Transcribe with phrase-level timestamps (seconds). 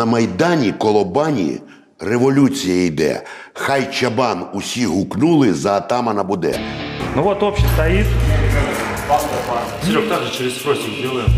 [0.00, 1.60] На Майдані коло бані
[2.00, 3.22] революція йде.
[3.54, 6.60] Хай чабан усі гукнули, за атамана буде.
[7.16, 8.06] Ну вот общий стоит.
[9.86, 11.28] Серег, также через спросик сделаем.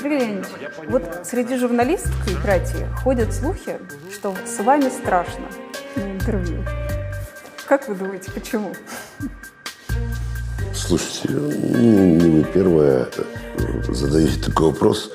[0.00, 0.46] Игорь Леонидович,
[0.88, 3.78] вот среди журналистской братьев ходят слухи,
[4.12, 5.46] что с вами страшно
[5.96, 6.64] на интервью.
[7.66, 8.72] Как вы думаете, почему?
[10.87, 13.09] Слушайте, ну, не вы первая
[13.57, 15.11] э, задаете такой вопрос.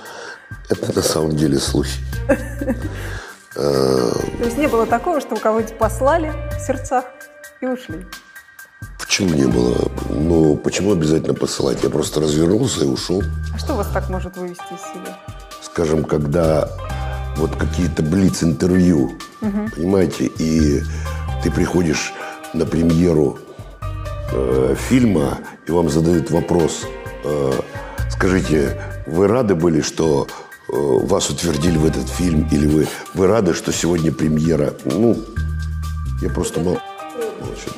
[0.69, 1.98] Это на самом деле слухи.
[3.55, 7.07] То есть не было такого, что у кого-нибудь послали в сердцах
[7.62, 8.05] и ушли?
[8.98, 9.91] Почему не было?
[10.11, 11.83] Ну, почему обязательно посылать?
[11.83, 13.23] Я просто развернулся и ушел.
[13.55, 15.19] А что вас так может вывести из себя?
[15.62, 16.69] Скажем, когда
[17.37, 20.83] вот какие-то блиц-интервью, понимаете, и
[21.43, 22.12] ты приходишь
[22.53, 23.39] на премьеру
[24.33, 26.87] э, фильма, и вам задают вопрос,
[27.25, 27.53] э,
[28.11, 30.27] скажите, вы рады были, что
[30.69, 34.75] э, вас утвердили в этот фильм, или вы, вы рады, что сегодня премьера?
[34.85, 35.17] Ну,
[36.21, 36.79] я просто мол-
[37.41, 37.71] молчу.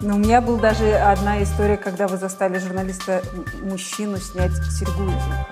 [0.00, 3.22] Но у меня была даже одна история, когда вы застали журналиста
[3.62, 5.46] мужчину снять серьгу из уха.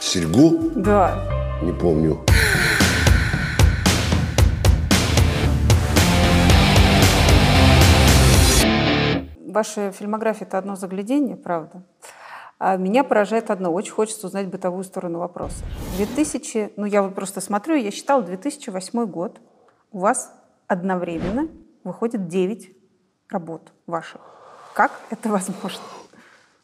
[0.00, 0.70] Серьгу?
[0.76, 1.58] Да.
[1.62, 2.24] Не помню.
[9.48, 11.82] Ваша фильмография– это одно заглядение, правда.
[12.58, 13.72] А меня поражает одно.
[13.72, 15.64] Очень хочется узнать бытовую сторону вопроса.
[15.96, 19.40] 2000, ну я вот просто смотрю, я считала, 2008 год.
[19.90, 20.32] У вас
[20.66, 21.48] одновременно
[21.82, 22.70] выходит 9
[23.30, 24.20] работ ваших.
[24.74, 25.82] Как это возможно?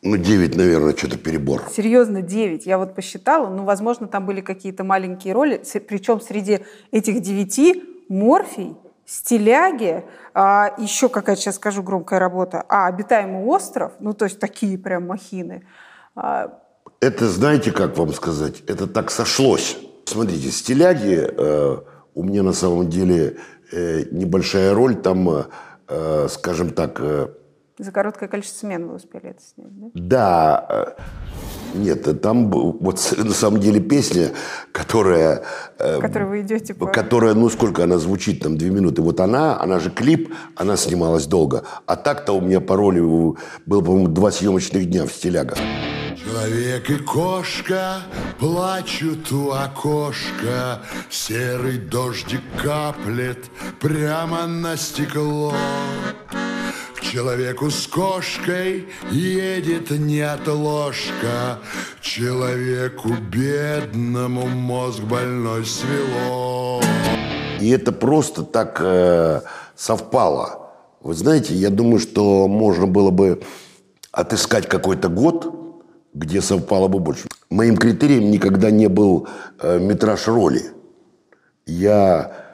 [0.02, 1.62] Ну, 9, наверное, что-то перебор.
[1.70, 2.66] Серьезно, 9.
[2.66, 3.48] Я вот посчитала.
[3.48, 5.62] Ну, возможно, там были какие-то маленькие роли.
[5.88, 13.44] Причем среди этих девяти Морфий, Стиляги, а, еще какая-то, сейчас скажу, громкая работа, а «Обитаемый
[13.44, 15.66] остров», ну, то есть такие прям махины.
[16.16, 16.58] А,
[17.00, 19.76] Это, знаете, как вам сказать, это так сошлось.
[20.06, 21.76] Смотрите, стиляги э,
[22.14, 23.36] у меня на самом деле
[23.72, 25.46] э, небольшая роль там,
[25.88, 27.28] э, скажем так, э,
[27.78, 29.90] за короткое количество смен вы успели это снять, да?
[29.94, 34.30] да, э, нет, э, там вот на самом деле песня,
[34.70, 35.42] которая,
[35.78, 36.86] э, В которой вы идете по...
[36.86, 41.26] которая, ну сколько она звучит, там две минуты, вот она, она же клип, она снималась
[41.26, 43.36] долго, а так-то у меня по роли было,
[43.66, 45.58] по-моему, два съемочных дня в стилягах.
[46.16, 48.02] Человек и кошка
[48.38, 50.80] плачут у окошка,
[51.10, 53.38] Серый дождик каплет
[53.80, 55.54] прямо на стекло.
[57.12, 61.58] Человеку с кошкой едет неотложка,
[62.00, 66.80] Человеку бедному мозг больной свело.
[67.60, 69.42] И это просто так э,
[69.76, 70.72] совпало.
[71.02, 73.42] Вы знаете, я думаю, что можно было бы
[74.10, 75.54] отыскать какой-то год,
[76.14, 77.28] где совпало бы больше.
[77.50, 79.28] Моим критерием никогда не был
[79.60, 80.62] э, метраж роли.
[81.66, 82.44] Я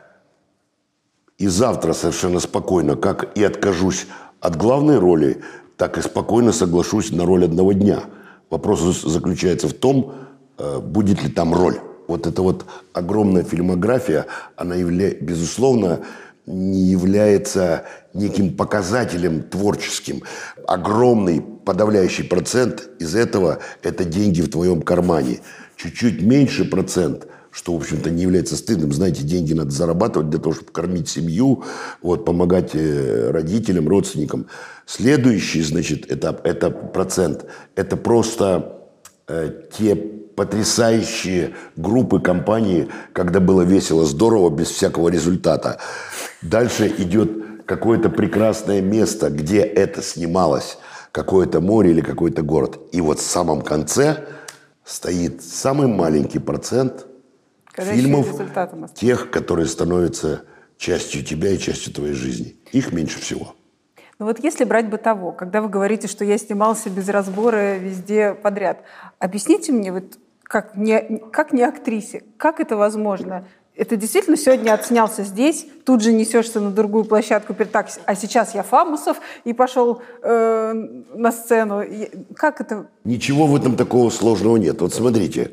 [1.41, 4.06] и завтра совершенно спокойно, как и откажусь
[4.41, 5.41] от главной роли,
[5.77, 8.01] так и спокойно соглашусь на роль одного дня.
[8.49, 10.15] Вопрос заключается в том,
[10.59, 11.78] э, будет ли там роль.
[12.09, 15.15] Вот эта вот огромная фильмография, она, явля...
[15.15, 16.01] безусловно,
[16.47, 17.84] не является
[18.15, 20.23] неким показателем творческим.
[20.67, 25.41] Огромный подавляющий процент из этого– это деньги в твоем кармане.
[25.77, 28.93] Чуть-чуть меньше процент– что, в общем-то, не является стыдным.
[28.93, 31.65] Знаете, деньги надо зарабатывать для того, чтобы кормить семью,
[32.00, 34.47] вот, помогать э, родителям, родственникам.
[34.87, 37.47] Следующий, значит, этап– это процент.
[37.75, 38.81] Это просто
[39.27, 45.81] э, те потрясающие группы, компании, когда было весело, здорово, без всякого результата.
[46.41, 50.78] Дальше идет какое-то прекрасное место, где это снималось,
[51.13, 52.78] какое-то море или какой-то город.
[52.92, 54.25] И вот в самом конце
[54.84, 57.07] стоит самый маленький процент–
[57.80, 58.27] фильмов,
[58.94, 60.42] тех, которые становятся
[60.77, 62.56] частью тебя и частью твоей жизни.
[62.72, 63.54] Их меньше всего.
[64.18, 68.82] Ну вот если брать бытово, когда вы говорите, что я снимался без разбора везде подряд,
[69.18, 73.47] объясните мне, вот как не, как не актрисе, как это возможно?
[73.77, 78.62] Это действительно сегодня отснялся здесь, тут же несешься на другую площадку, так, а сейчас я
[78.62, 80.72] Фамусов и пошел э,
[81.15, 81.82] на сцену.
[82.36, 82.88] Как это?
[83.04, 84.82] Ничего в этом такого сложного нет.
[84.82, 85.53] Вот смотрите,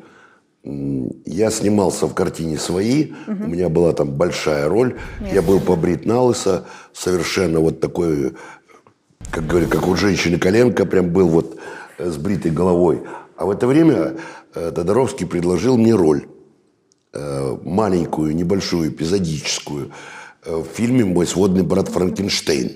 [0.64, 4.96] я снимался в картине «Свои», у меня была там большая роль,
[5.32, 8.34] я был побрит на лысо, совершенно вот такой,
[9.30, 11.58] как говорят, как у женщины коленка, прям был вот
[11.98, 13.02] э, с бритой головой.
[13.36, 14.16] А в это время
[14.54, 16.26] э, Тодоровский предложил мне роль.
[17.12, 19.92] э, маленькую, небольшую, эпизодическую,
[20.44, 22.72] в фильме «Мой сводный брат Франкенштейн».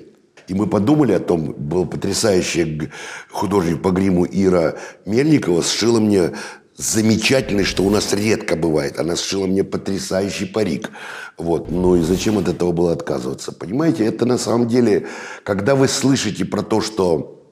[0.49, 2.90] И мы подумали о том, был потрясающий
[3.31, 4.75] художник по гриму Ира
[5.06, 6.32] Мельникова, сшила мне
[6.77, 8.99] замечательный, что у нас редко бывает.
[8.99, 10.91] Она сшила мне потрясающий парик.
[11.37, 11.71] Вот.
[11.71, 13.53] Ну и зачем от этого было отказываться?
[13.53, 15.09] Понимаете, это на самом деле,
[15.45, 17.43] когда вы слышите про то, что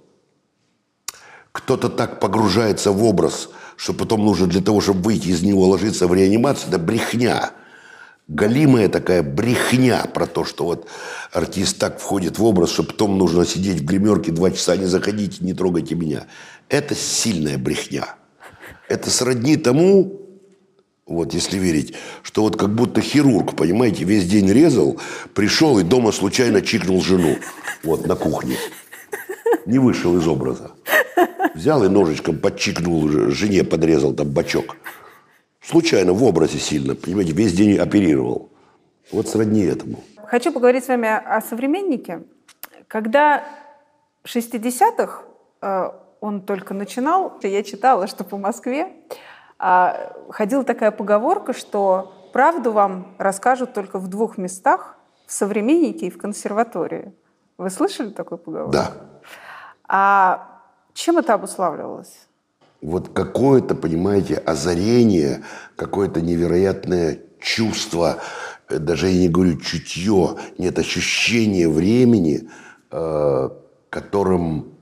[1.53, 6.07] кто-то так погружается в образ, что потом нужно для того, чтобы выйти из него, ложиться
[6.07, 7.51] в реанимацию, это брехня.
[8.29, 10.87] Галимая такая брехня про то, что вот
[11.33, 15.45] артист так входит в образ, что потом нужно сидеть в гримерке два часа, не заходите,
[15.45, 16.27] не трогайте меня.
[16.69, 18.20] Это сильная брехня.
[18.91, 20.21] Это сродни тому,
[21.07, 21.95] вот если верить,
[22.25, 24.99] что вот как будто хирург, понимаете, весь день резал,
[25.33, 27.37] пришел и дома случайно чикнул жену,
[27.85, 28.57] вот на кухне.
[29.65, 30.73] Не вышел из образа.
[31.55, 34.77] Взял и ножичком подчикнул жене, подрезал там бачок.
[35.63, 38.51] Случайно, в образе сильно, понимаете, весь день оперировал.
[39.13, 40.03] Вот сродни этому.
[40.17, 42.23] Хочу поговорить с вами о современнике.
[42.89, 43.45] Когда
[44.25, 45.23] в 60-х
[45.63, 45.91] э,
[46.21, 48.93] он только начинал, я читала, что по Москве
[49.59, 54.97] а, ходила такая поговорка, что правду вам расскажут только в двух местах,
[55.27, 57.13] в современнике и в консерватории.
[57.59, 58.73] Вы слышали такую поговорку?
[58.73, 58.93] Да.
[59.87, 60.63] А
[60.95, 62.27] чем это обуславливалось?
[62.81, 65.43] Вот какое-то, понимаете, озарение,
[65.77, 68.17] какое-то невероятное чувство,
[68.69, 72.49] э, даже я не говорю чутье, нет, ощущение времени,
[72.91, 73.51] э,
[73.91, 74.80] которым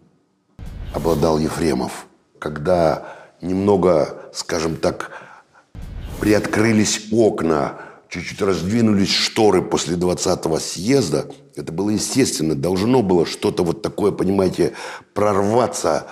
[0.94, 2.06] обладал Ефремов.
[2.38, 3.08] Когда
[3.40, 5.10] немного, скажем так,
[6.20, 7.74] приоткрылись окна,
[8.08, 11.26] чуть-чуть раздвинулись шторы после 20-го съезда,
[11.56, 14.72] это было естественно, должно было что-то вот такое, понимаете,
[15.14, 16.06] прорваться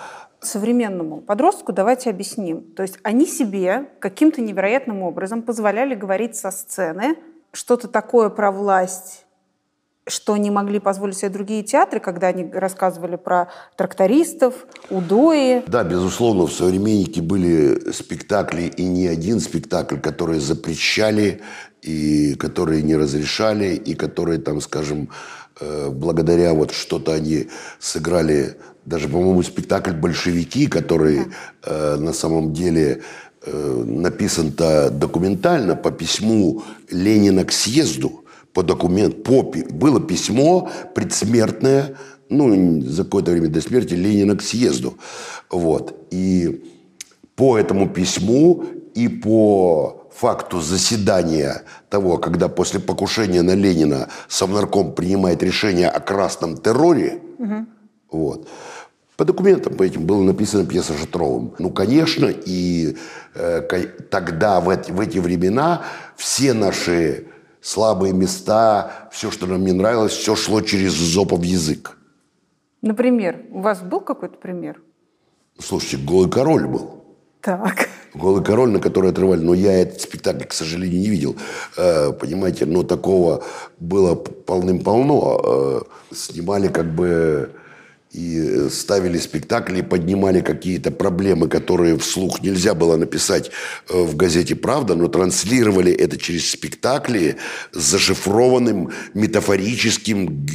[0.47, 2.63] современному подростку давайте объясним.
[2.75, 7.17] То есть они себе каким-то невероятным образом позволяли говорить со сцены
[7.53, 9.26] что-то такое про власть,
[10.09, 14.55] что не могли позволить себе другие театры, когда они рассказывали про трактористов,
[14.89, 15.65] удои.
[15.67, 21.41] Да, безусловно, в «Современнике» были спектакли, и не один спектакль, которые запрещали,
[21.83, 25.09] и которые не разрешали, и которые, там, скажем,
[25.61, 27.49] э, благодаря вот что-то они
[27.81, 31.27] сыграли, даже, по-моему, спектакль «Большевики», который
[31.65, 33.03] э, на самом деле
[33.45, 38.23] э, написан-то документально по письму Ленина к съезду,
[38.57, 41.95] по документ, по, было письмо предсмертное,
[42.31, 44.97] ну, за какое-то время до смерти Ленина к съезду.
[45.51, 46.07] Вот.
[46.11, 46.65] И
[47.35, 48.65] по этому письму
[48.95, 56.57] и по факту заседания того, когда после покушения на Ленина Совнарком принимает решение о красном
[56.57, 57.21] терроре,
[58.11, 58.49] вот,
[59.19, 61.53] по документам по этим было написано пьеса Шатровым.
[61.59, 62.97] Ну, конечно, и
[63.35, 63.61] э,
[64.11, 65.83] тогда, в эти, в эти времена,
[66.17, 67.27] все наши
[67.67, 71.99] слабые места, все, что нам не нравилось, все шло через зопов язык.
[72.81, 74.81] Например, у вас был какой-то пример?
[75.59, 77.05] Слушайте, «Голый король» был.
[77.41, 77.89] Так.
[78.15, 79.41] «Голый король», на который отрывали.
[79.41, 81.37] Но я этот спектакль, к сожалению, не видел.
[81.77, 83.43] Э, понимаете, но такого
[83.81, 85.41] было полным-полно.
[85.45, 87.51] Э, снимали как бы
[88.17, 93.51] и ставили спектакли, поднимали какие-то проблемы, которые вслух нельзя было написать
[93.91, 97.37] э, в газете «Правда», но транслировали это через спектакли
[97.73, 100.47] с зашифрованным метафорическим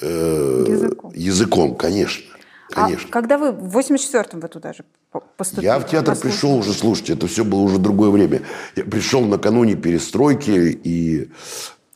[0.00, 1.12] э, Языком.
[1.14, 2.24] языком, конечно.
[2.70, 3.08] Конечно.
[3.08, 5.66] А когда вы в 84-м вы туда же по- поступили?
[5.66, 6.32] Я в театр Послушали?
[6.32, 8.42] пришел уже, слушайте, это все было уже другое время.
[8.74, 10.50] Я пришел накануне перестройки
[10.82, 11.28] и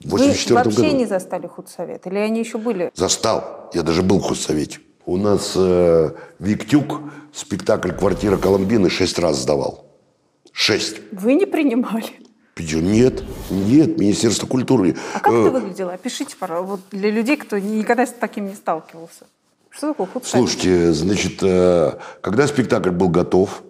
[0.05, 2.07] в Вы 84 вообще году не застали худсовет?
[2.07, 2.93] Или они еще были?
[2.95, 3.71] застал.
[3.75, 4.79] Я даже был в худсовете.
[5.09, 7.01] У нас э, Виктюк
[7.33, 9.87] спектакль «Квартира Коломбины» шесть раз сдавал.
[10.53, 10.97] Шесть.
[11.13, 12.11] Вы не принимали?
[12.59, 14.97] Нет, нет, Министерство культуры.
[15.15, 15.95] А как Э, это выглядело?
[15.95, 19.25] Опишите, пожалуйста, вот для людей, кто никогда с таким не сталкивался.
[19.71, 20.47] Что такое худсовет?
[20.47, 23.63] Слушайте, значит, э, когда спектакль был готов,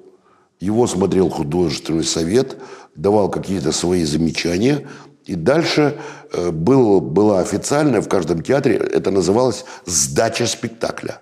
[0.59, 2.57] его смотрел художественный совет,
[2.97, 4.89] давал какие-то свои замечания,
[5.25, 6.01] и дальше
[6.33, 11.21] э, был, была официальная в каждом театре, это называлось «сдача спектакля».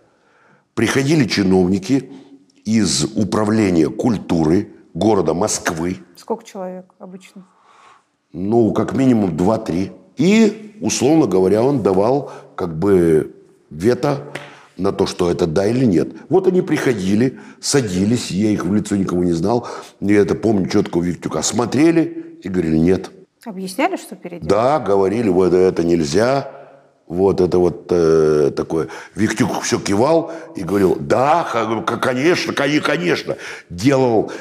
[0.81, 2.11] Приходили чиновники
[2.67, 7.47] из управления культуры города Москвы, Сколько человек обычно?
[8.35, 9.93] ну, как минимум 2-3.
[10.19, 13.35] И, условно говоря, он давал как бы
[13.71, 14.25] вето
[14.77, 16.09] на то, что это да или нет.
[16.29, 19.67] Вот они приходили, садились, я их в лицо никого не знал,
[20.01, 23.11] я это помню четко у Виктюка, смотрели и говорили нет.
[23.47, 24.49] Объясняли, что перед ним?
[24.51, 26.66] Да, говорили, вот это нельзя,
[27.09, 28.89] вот это вот э, такое.
[29.15, 33.37] Виктюк все кивал и говорил, да, к- конечно, коне- конечно.
[33.71, 34.33] Делал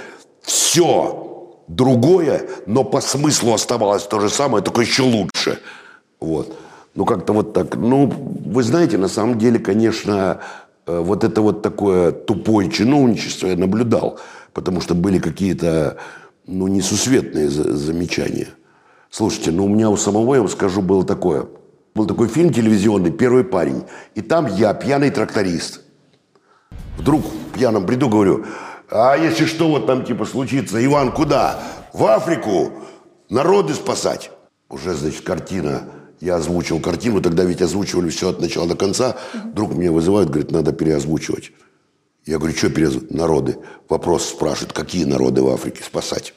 [0.41, 5.59] все другое, но по смыслу оставалось то же самое, только еще лучше.
[6.19, 6.55] Вот.
[6.95, 7.75] Ну, как-то вот так.
[7.75, 8.07] Ну,
[8.45, 10.39] вы знаете, на самом деле, конечно,
[10.87, 14.19] э, вот это вот такое тупое чиновничество я наблюдал,
[14.53, 15.97] потому что были какие-то,
[16.47, 18.47] ну, несусветные за- замечания.
[19.11, 21.45] Слушайте, ну, у меня у самого, я вам скажу, было такое.
[21.95, 23.83] Был такой фильм телевизионный «Первый парень».
[24.15, 25.79] И там я, пьяный тракторист.
[26.97, 28.45] Вдруг в пьяном бреду говорю,
[28.91, 31.57] а если что вот там типа случится, Иван, куда?
[31.93, 32.73] В Африку
[33.29, 34.29] народы спасать.
[34.69, 35.83] Уже, значит, картина,
[36.19, 39.15] я озвучил картину, тогда ведь озвучивали все от начала до конца.
[39.33, 41.53] Вдруг меня вызывают, говорит, надо переозвучивать.
[42.25, 43.15] Я говорю, что переозвучивать?
[43.15, 43.57] Народы.
[43.87, 46.33] Вопрос спрашивают, какие народы в Африке спасать?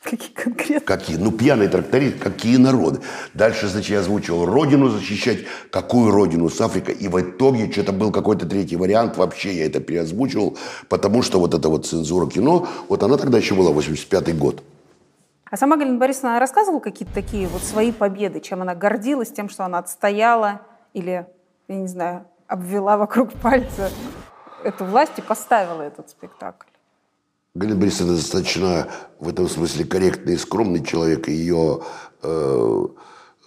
[0.02, 0.86] Какие конкретно?
[0.86, 1.16] Какие?
[1.18, 3.00] Ну, пьяный тракторист, какие народы?
[3.34, 5.40] Дальше, значит, я озвучивал родину защищать.
[5.70, 6.94] Какую родину с Африкой?
[6.94, 9.18] И в итоге что-то был какой-то третий вариант.
[9.18, 10.56] Вообще я это переозвучивал,
[10.88, 14.62] потому что вот эта вот цензура кино, вот она тогда еще была, 85-й год.
[15.50, 19.64] А сама Галина Борисовна рассказывала какие-то такие вот свои победы, чем она гордилась, тем, что
[19.64, 20.62] она отстояла
[20.94, 21.26] или,
[21.68, 23.90] я не знаю, обвела вокруг пальца
[24.64, 26.69] эту власть и поставила этот спектакль?
[27.60, 28.88] Галина Борисовна достаточно
[29.18, 31.28] в этом смысле корректный и скромный человек.
[31.28, 31.82] И ее
[32.22, 32.86] э,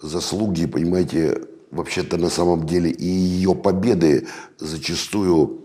[0.00, 1.42] заслуги, понимаете,
[1.72, 5.62] вообще-то на самом деле и ее победы зачастую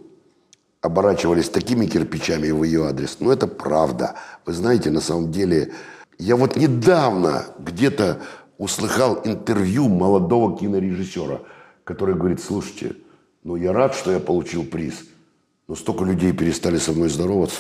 [0.82, 3.18] оборачивались такими кирпичами в ее адрес.
[3.20, 4.16] Но это правда.
[4.48, 5.72] Вы знаете, на самом деле,
[6.18, 8.20] я вот недавно где-то
[8.58, 11.42] услыхал интервью молодого кинорежиссера,
[11.84, 12.96] который говорит, слушайте,
[13.44, 15.04] ну я рад, что я получил приз,
[15.68, 17.60] но столько людей перестали со мной здороваться.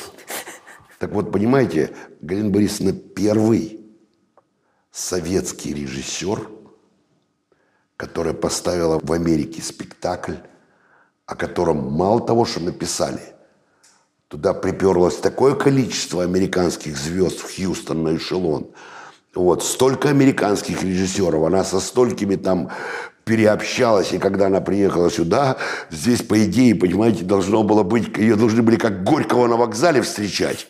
[0.99, 3.79] Так вот, понимаете, Галина Борисовна первый
[4.91, 6.49] советский режиссер,
[7.95, 10.35] которая поставила в Америке спектакль,
[11.25, 13.21] о котором мало того, что написали,
[14.27, 18.71] туда приперлось такое количество американских звезд в Хьюстон на эшелон.
[19.33, 22.71] Вот, столько американских режиссеров, она со столькими там
[23.23, 25.57] переобщалась, и когда она приехала сюда,
[25.91, 30.67] здесь, по идее, понимаете, должно было быть, ее должны были как Горького на вокзале встречать,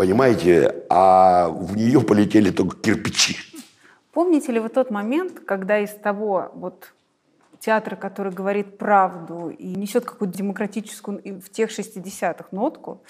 [0.00, 3.36] понимаете, а в нее полетели только кирпичи.
[4.14, 6.94] Помните ли вы тот момент, когда из того вот
[7.58, 13.02] театра, который говорит правду и несет какую-то демократическую в тех 60-х нотку,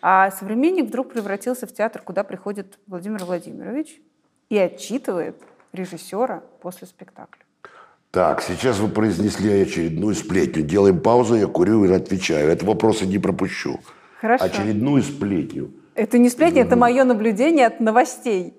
[0.00, 4.00] а современник вдруг превратился в театр, куда приходит Владимир Владимирович
[4.48, 5.36] и отчитывает
[5.74, 7.44] режиссера после спектакля?
[8.12, 10.62] Так, сейчас вы произнесли очередную сплетню.
[10.62, 12.50] Делаем паузу, я курю и отвечаю.
[12.50, 13.78] Это вопросы не пропущу.
[14.22, 14.42] Хорошо.
[14.42, 15.74] Очередную сплетню.
[16.00, 18.54] Это не сплетня, это мое наблюдение от новостей.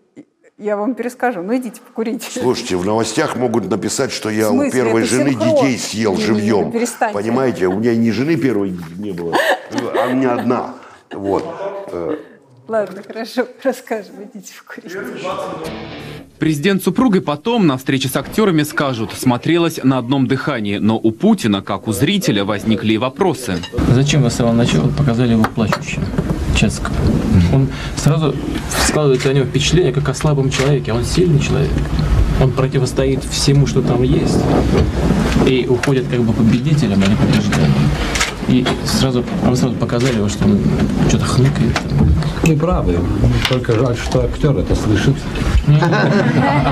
[0.60, 1.42] Я вам перескажу.
[1.42, 2.28] Ну, идите покурите.
[2.40, 5.56] Слушайте, в новостях могут написать, что я у первой Это жены синхрон.
[5.56, 6.72] детей съел живьем.
[6.72, 7.16] перестаньте.
[7.16, 9.36] Понимаете, у меня ни жены первой не было,
[9.74, 10.76] а у меня одна.
[11.12, 11.44] Вот.
[12.68, 14.14] Ладно, хорошо, расскажем.
[14.24, 15.00] Идите покурите.
[16.38, 21.12] Президент с супругой потом на встрече с актерами скажут, смотрелось на одном дыхании, но у
[21.12, 23.58] Путина, как у зрителя, возникли и вопросы.
[23.90, 26.04] Зачем вы с самого начала показали его плачущим?
[26.55, 26.96] Ческого.
[27.53, 28.36] Он сразу
[28.88, 30.91] складывается о нем впечатление, как о слабом человеке.
[30.91, 31.72] а Он сильный человек.
[32.41, 34.38] Он противостоит всему, что там есть.
[35.48, 37.89] И уходит как бы победителем, а не побежденным.
[38.48, 40.60] И сразу, а вы сразу показали его, что он
[41.08, 41.79] что-то хныкает.
[42.43, 42.98] Вы правы.
[43.50, 45.15] Только жаль, что актер это слышит.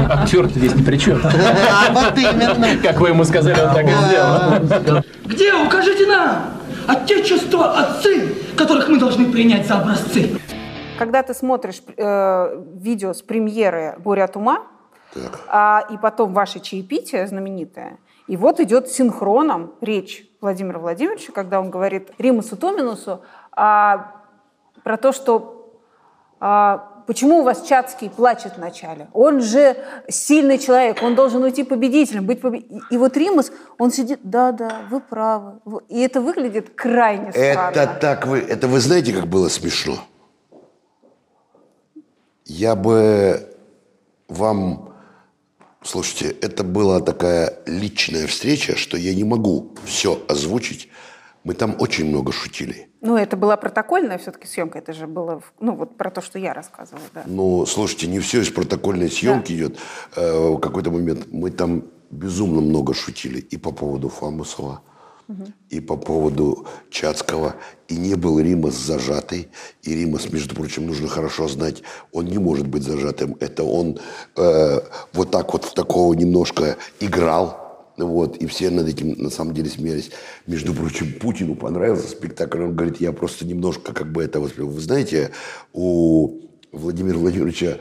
[0.09, 1.21] Актер-то здесь ни при чем.
[1.21, 2.77] Вот именно.
[2.81, 5.03] Как вы ему сказали, он так и сделал.
[5.25, 6.58] Где, укажите нам,
[6.89, 10.39] отечество, отцы, которых мы должны принять за образцы.
[10.97, 14.63] Когда ты смотришь э, видео с премьеры «Буря от ума»,
[15.47, 21.71] а, и потом ваше чаепитие знаменитое, и вот идет синхроном речь Владимира Владимировича, когда он
[21.71, 24.11] говорит Римусу Томинусу а,
[24.83, 25.79] про то, что
[26.39, 29.07] а, почему у вас Чацкий плачет вначале?
[29.13, 29.75] Он же
[30.09, 34.99] сильный человек, он должен уйти победителем, быть побе- И, вот Римус, он сидит, да-да, вы
[34.99, 35.59] правы.
[35.89, 37.71] И это выглядит крайне странно.
[37.71, 38.37] Это так вы...
[38.37, 39.97] Это вы знаете, как было смешно?
[42.45, 43.55] Я бы
[44.27, 44.93] вам...
[45.81, 50.89] Слушайте, это была такая личная встреча, что я не могу все озвучить.
[51.43, 52.88] Мы там очень много шутили.
[53.01, 56.53] Ну, это была протокольная все-таки съемка, это же было, ну, вот про то, что я
[56.53, 57.23] рассказывала, да.
[57.25, 59.77] Ну, слушайте, не все из протокольной съемки идет.
[60.15, 64.81] Э, в какой-то момент мы там безумно много шутили и по поводу Фамусова,
[65.69, 67.55] и по поводу Чацкого.
[67.87, 69.47] И не был Римас зажатый.
[69.83, 73.37] И Римас, между прочим, нужно хорошо знать, он не может быть зажатым.
[73.39, 73.99] Это он
[74.35, 74.79] э,
[75.13, 77.68] вот так вот в такого немножко играл.
[78.05, 80.11] Вот, и все над этим на самом деле смеялись.
[80.47, 82.61] Между прочим, Путину понравился спектакль.
[82.63, 84.71] Он говорит, я просто немножко как бы это воспринял.
[84.71, 85.31] Вы знаете,
[85.73, 86.41] у
[86.71, 87.77] Владимира Владимировича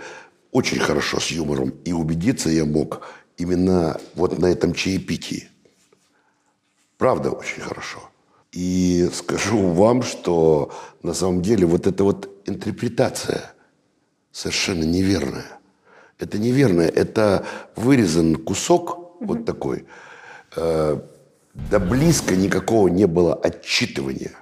[0.50, 1.74] очень хорошо с юмором.
[1.84, 3.02] И убедиться я мог
[3.36, 5.48] именно вот на этом чаепитии.
[6.96, 8.10] Правда, очень хорошо.
[8.52, 10.72] И скажу вам, что
[11.02, 13.52] на самом деле вот эта вот интерпретация
[14.32, 15.46] совершенно неверная.
[16.18, 17.46] Это неверное, это
[17.76, 19.86] вырезан кусок вот такой.
[20.58, 20.98] Э,
[21.54, 24.32] да близко никакого не было отчитывания.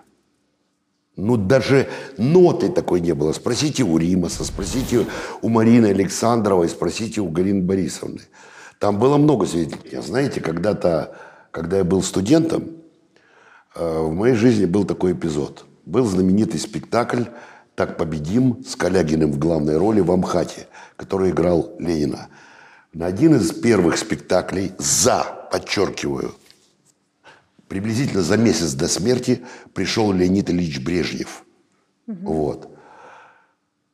[1.16, 3.32] Ну, даже ноты такой не было.
[3.32, 5.06] Спросите у Римаса, спросите
[5.40, 8.20] у Марины Александровой, спросите у Галины Борисовны.
[8.78, 10.02] Там было много свидетелей.
[10.02, 11.16] Знаете, когда-то,
[11.50, 12.68] когда я был студентом,
[13.74, 15.64] э, в моей жизни был такой эпизод.
[15.86, 17.24] Был знаменитый спектакль
[17.74, 22.28] «Так победим» с Калягиным в главной роли в Амхате, который играл Ленина.
[22.96, 25.22] На один из первых спектаклей за,
[25.52, 26.34] подчеркиваю,
[27.68, 29.42] приблизительно за месяц до смерти
[29.74, 31.44] пришел Леонид Ильич Брежнев.
[32.06, 32.70] Вот.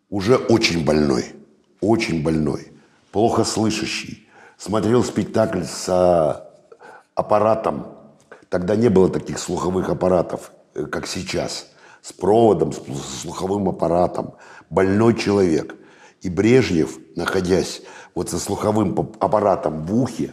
[0.09, 1.35] Уже очень больной,
[1.81, 2.71] очень больной,
[3.11, 4.29] плохо слышащий.
[4.57, 6.49] Смотрел спектакль с а,
[7.17, 7.89] аппаратом.
[8.51, 11.73] Тогда не было таких слуховых аппаратов, э, как сейчас.
[12.03, 14.35] С проводом, с слуховым аппаратом.
[14.71, 15.75] Больной человек.
[16.21, 17.83] И Брежнев, находясь
[18.15, 20.31] вот со слуховым аппаратом в ухе,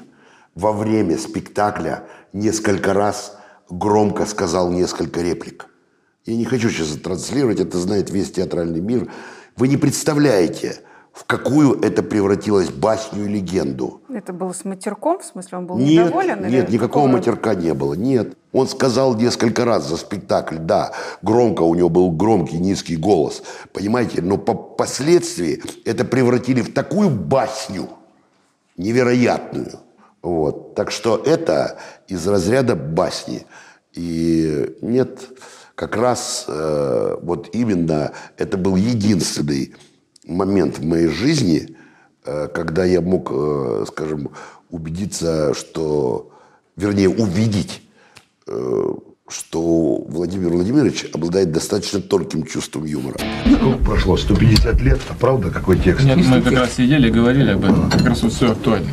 [0.56, 3.38] во время спектакля несколько раз
[3.70, 5.68] громко сказал несколько реплик.
[6.26, 9.12] Я не хочу сейчас транслировать, это знает весь театральный мир.
[9.56, 10.82] Вы не представляете,
[11.14, 14.02] в какую это превратилось басню и легенду.
[14.14, 16.46] Это было с матерком, в смысле, он был Нет, недоволен?
[16.46, 18.38] или нет, никакого какого- матерка не было, нет.
[18.52, 24.22] Он сказал несколько раз за спектакль, да, громко, у него был громкий низкий голос, понимаете,
[24.22, 27.90] но по последствии это превратили в такую басню
[28.78, 29.80] невероятную.
[30.22, 30.76] Вот.
[30.76, 33.46] Так что это из разряда басни.
[33.94, 35.20] И нет,
[35.76, 39.76] как раз э, вот именно это был единственный
[40.30, 41.76] момент в моей жизни,
[42.26, 44.30] э, когда я мог, э, скажем,
[44.70, 46.32] убедиться, что,
[46.78, 47.82] вернее, увидеть,
[48.48, 48.94] э,
[49.28, 53.18] что Владимир Владимирович обладает достаточно тонким чувством юмора.
[53.46, 54.18] Сколько прошло?
[54.18, 56.06] 150 лет, а правда какой текст?
[56.06, 57.90] Нет, мы как раз сидели и говорили об этом.
[57.92, 58.90] Как раз вот все актуально.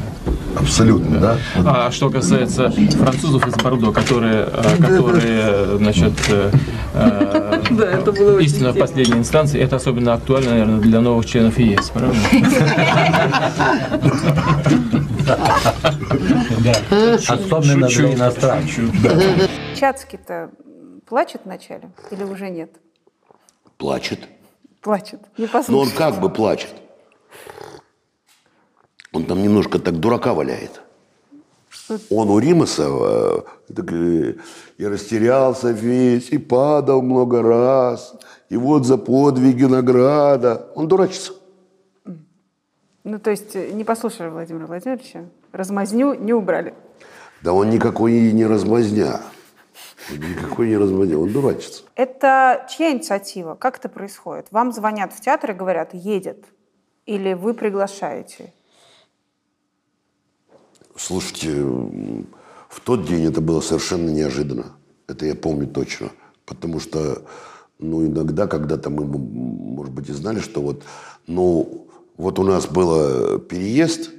[0.56, 1.38] Абсолютно, да?
[1.64, 6.50] А что касается французов из Бордо, которые, э, которые значит, э,
[6.94, 11.58] э, Да, это было истина в последней инстанции, это особенно актуально, наверное, для новых членов
[11.58, 12.16] ЕС, правда?
[17.28, 18.90] Особенно для иностранцев.
[19.78, 20.50] Чацкий-то
[21.06, 22.70] плачет вначале или уже нет?
[23.76, 24.20] Плачет.
[24.80, 25.20] Плачет.
[25.36, 26.70] Не Но он как бы плачет.
[29.16, 30.82] Он там немножко так дурака валяет.
[32.10, 34.34] Он у Римаса э,
[34.76, 38.14] и растерялся весь, и падал много раз,
[38.50, 40.70] и вот за подвиги награда.
[40.74, 41.32] Он дурачится.
[43.04, 46.74] Ну, то есть э, не послушали Владимира Владимировича, размазню не убрали.
[47.40, 49.22] Да он никакой и не размазня.
[50.10, 51.84] Он никакой не размазня, он дурачится.
[51.94, 53.54] Это чья инициатива?
[53.54, 54.48] Как это происходит?
[54.50, 56.44] Вам звонят в театр и говорят, едет.
[57.06, 58.52] Или вы приглашаете?
[60.98, 64.72] Слушайте, в тот день это было совершенно неожиданно.
[65.06, 66.10] Это я помню точно.
[66.46, 67.22] Потому что,
[67.78, 70.82] ну, иногда, когда-то мы, может быть, и знали, что вот,
[71.26, 74.10] ну, вот у нас был переезд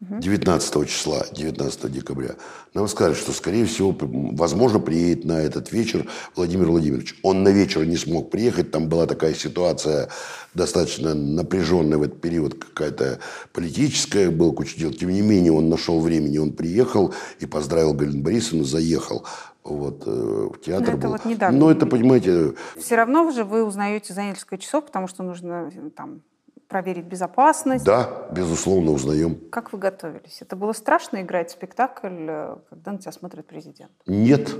[0.00, 2.36] 19 числа, 19 декабря.
[2.72, 7.16] Нам сказали, что, скорее всего, возможно, приедет на этот вечер Владимир Владимирович.
[7.22, 8.70] Он на вечер не смог приехать.
[8.70, 10.08] Там была такая ситуация
[10.54, 13.20] достаточно напряженная в этот период, какая-то
[13.52, 14.90] политическая, было куча дел.
[14.90, 19.26] Тем не менее, он нашел времени, он приехал и поздравил Галину Борисовну, заехал
[19.64, 20.92] вот, э, в театр.
[20.92, 21.10] Ну, это был.
[21.10, 21.58] вот недавно.
[21.58, 25.90] Но это, понимаете, Все равно же вы узнаете за несколько часов, потому что нужно э,
[25.94, 26.22] там
[26.70, 27.84] проверить безопасность.
[27.84, 29.36] да, безусловно, узнаем.
[29.50, 30.40] Как вы готовились?
[30.40, 33.92] Это было страшно играть спектакль, э, когда на тебя смотрит президент?
[34.06, 34.56] Нет,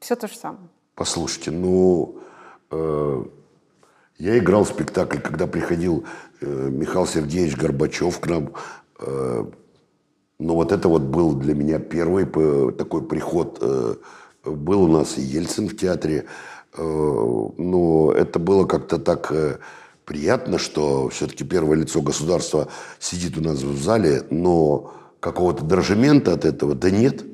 [0.00, 0.68] Все то же самое.
[0.94, 2.18] Послушайте, ну,
[2.70, 3.24] э,
[4.16, 6.04] я играл спектакль, когда приходил
[6.40, 8.52] э, Михаил Сергеевич Горбачев к нам.
[9.00, 9.44] Э,
[10.40, 12.24] ну, вот это вот был для меня первый
[12.72, 13.58] такой приход.
[13.60, 13.94] Э,
[14.44, 16.24] был у нас и Ельцин в театре.
[16.76, 16.82] Э,
[17.58, 19.58] но это было как-то так э,
[20.18, 22.68] приятно, что все-таки первое лицо государства
[22.98, 27.24] сидит у нас в зале, но какого-то дрожемента от этого, да нет.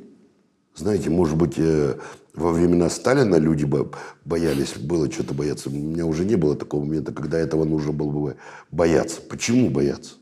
[0.75, 1.95] Знаете, может быть, э,
[2.35, 3.91] во времена Сталина люди бо-
[4.25, 5.71] боялись, было что-то бояться.
[5.71, 8.37] У меня уже не было такого момента, когда этого нужно было бы
[8.73, 9.21] бояться.
[9.21, 10.15] Почему бояться?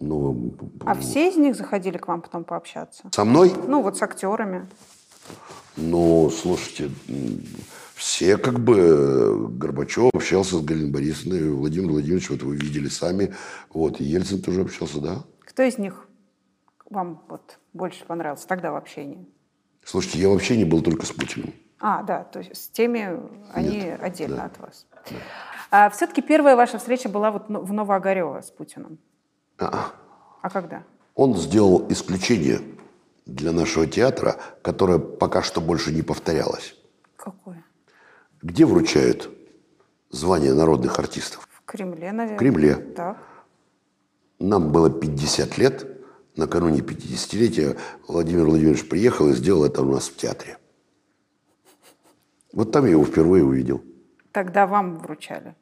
[0.00, 0.54] Ну,
[0.86, 3.02] А все из них заходили к вам потом пообщаться?
[3.14, 3.52] со мной?
[3.68, 4.66] Ну, вот с актерами.
[5.76, 6.90] Ну, слушайте,
[7.94, 8.76] все как бы...
[8.78, 13.34] э, Горбачев общался с Галиной Борисовной, Владимир Владимирович, вот вы видели сами.
[13.72, 15.24] Вот, и Ельцин тоже общался, да.
[15.40, 16.06] Кто из них
[16.90, 19.26] вам вот больше понравился тогда в общении?
[19.84, 21.52] Слушайте, я вообще не был только с Путиным.
[21.80, 23.18] А, да, то есть с теми
[23.52, 24.86] они отдельно от вас.
[25.70, 28.98] А все-таки первая ваша встреча была вот в Новоогарево с Путиным.
[29.58, 29.90] А,
[30.42, 30.84] А когда?
[31.14, 32.60] Он сделал исключение
[33.26, 36.76] для нашего театра, которое пока что больше не повторялось.
[37.16, 37.64] Какое?
[38.42, 39.30] Где вручают
[40.10, 41.48] звание народных артистов?
[41.52, 42.36] В Кремле, наверное.
[42.36, 42.74] В Кремле.
[42.74, 43.18] Так.
[44.40, 45.86] Нам было 50 лет.
[46.34, 47.78] Накануне 50-летия
[48.08, 50.58] Владимир Владимирович приехал и сделал это у нас в театре.
[52.52, 53.82] Вот там я его впервые увидел.
[54.32, 55.54] Тогда вам вручали.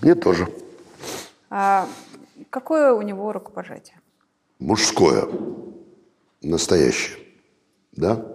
[0.00, 0.48] Мне тоже.
[1.50, 1.88] А
[2.50, 4.00] какое у него рукопожатие?
[4.58, 5.28] Мужское.
[6.42, 7.18] Настоящее.
[7.92, 8.26] Да?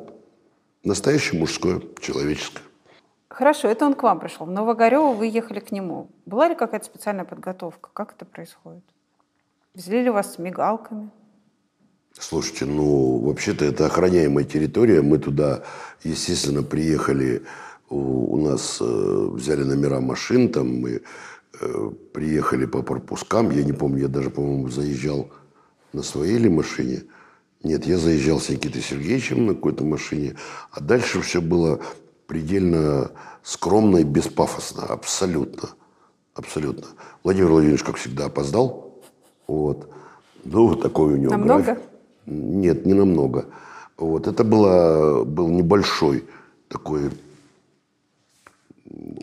[0.83, 2.63] Настоящее мужское, человеческое.
[3.37, 4.47] Хорошо, это он к вам пришел.
[4.47, 6.09] В Новогорево вы ехали к нему.
[6.25, 7.91] Была ли какая-то специальная подготовка?
[7.93, 8.83] Как это происходит?
[9.75, 11.11] Везли ли вас с мигалками?
[12.13, 15.03] Слушайте, ну, вообще-то это охраняемая территория.
[15.03, 15.61] Мы туда,
[16.03, 17.43] естественно, приехали.
[17.89, 21.03] У нас э, взяли номера машин, там мы
[21.61, 23.51] э, приехали по пропускам.
[23.51, 25.29] Я не помню, я даже, по-моему, заезжал
[25.93, 27.03] на своей ли машине.
[27.61, 30.37] Нет, я заезжал с Никитой Сергеевичем на какой-то машине.
[30.71, 31.81] А дальше все было
[32.27, 33.11] предельно
[33.43, 34.83] скромно и беспафосно.
[34.83, 35.69] Абсолютно.
[36.33, 36.87] Абсолютно.
[37.23, 39.01] Владимир Владимирович, как всегда, опоздал.
[39.47, 39.89] Вот.
[40.43, 41.63] Ну, вот такой у него Намного?
[41.63, 41.83] график.
[42.25, 43.45] Нет, не намного.
[43.97, 44.27] Вот.
[44.27, 46.25] Это было, был небольшой
[46.67, 47.09] такой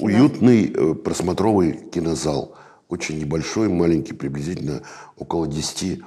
[0.01, 2.57] уютный э, просмотровый кинозал.
[2.89, 4.83] Очень небольшой, маленький, приблизительно
[5.17, 6.03] около 10-11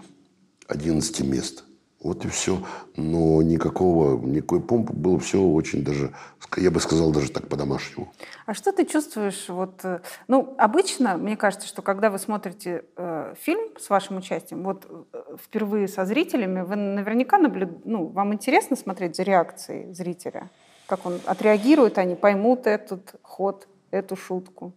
[1.25, 1.63] мест.
[2.03, 2.60] Вот и все.
[2.95, 6.13] Но никакого, никакой помпы было все очень даже,
[6.55, 8.13] я бы сказал, даже так по-домашнему.
[8.45, 9.49] А что ты чувствуешь?
[9.49, 14.63] Вот, э, ну, обычно, мне кажется, что когда вы смотрите э, фильм с вашим участием,
[14.63, 17.83] вот э, впервые со зрителями, вы наверняка наблюд...
[17.86, 20.51] ну, вам интересно смотреть за реакцией зрителя,
[20.86, 24.73] как он отреагирует, они поймут этот ход, эту шутку.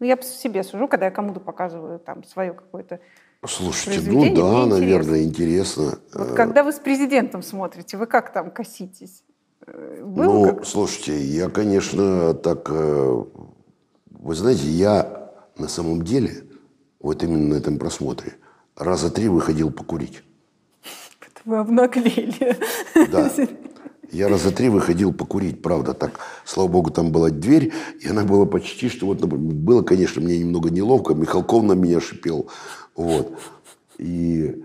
[0.00, 2.98] Ну, я по себе сужу, когда я кому-то показываю там свое какое-то
[3.46, 5.98] Слушайте, ну да, наверное, интересно.
[6.14, 9.22] Вот Э, когда вы с президентом смотрите, вы как там коситесь?
[9.66, 10.66] Э, Было ну, как?
[10.66, 12.68] слушайте, я, конечно, так...
[12.70, 13.24] э,
[14.10, 16.44] Вы знаете, я на самом деле,
[17.00, 18.34] вот именно на этом просмотре,
[18.76, 20.22] раза три выходил покурить.
[21.44, 22.56] Вы обнаглели.
[23.12, 23.30] Да.
[24.10, 26.20] Я раза три выходил покурить, правда, так.
[26.44, 30.38] Слава богу, там была дверь, и она была почти, что вот, например, было, конечно, мне
[30.38, 32.48] немного неловко, Михалков на меня шипел,
[32.94, 33.38] вот.
[33.98, 34.64] И,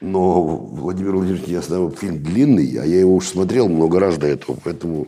[0.00, 4.26] но Владимир Владимирович не оставил фильм длинный, а я его уж смотрел много раз до
[4.26, 5.06] этого, поэтому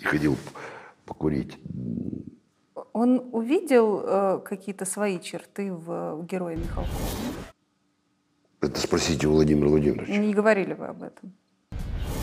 [0.00, 0.36] и ходил
[1.04, 1.58] покурить.
[2.92, 6.98] Он увидел э, какие-то свои черты в, в герое Михалкова?
[8.60, 10.16] Это спросите у Владимира Владимировича.
[10.16, 11.32] Не говорили вы об этом?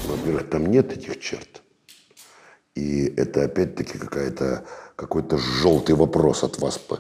[0.08, 1.63] Во-первых, там нет этих черт.
[2.77, 4.63] И это опять-таки какая-то
[4.95, 6.95] какой-то желтый вопрос от вас Ну,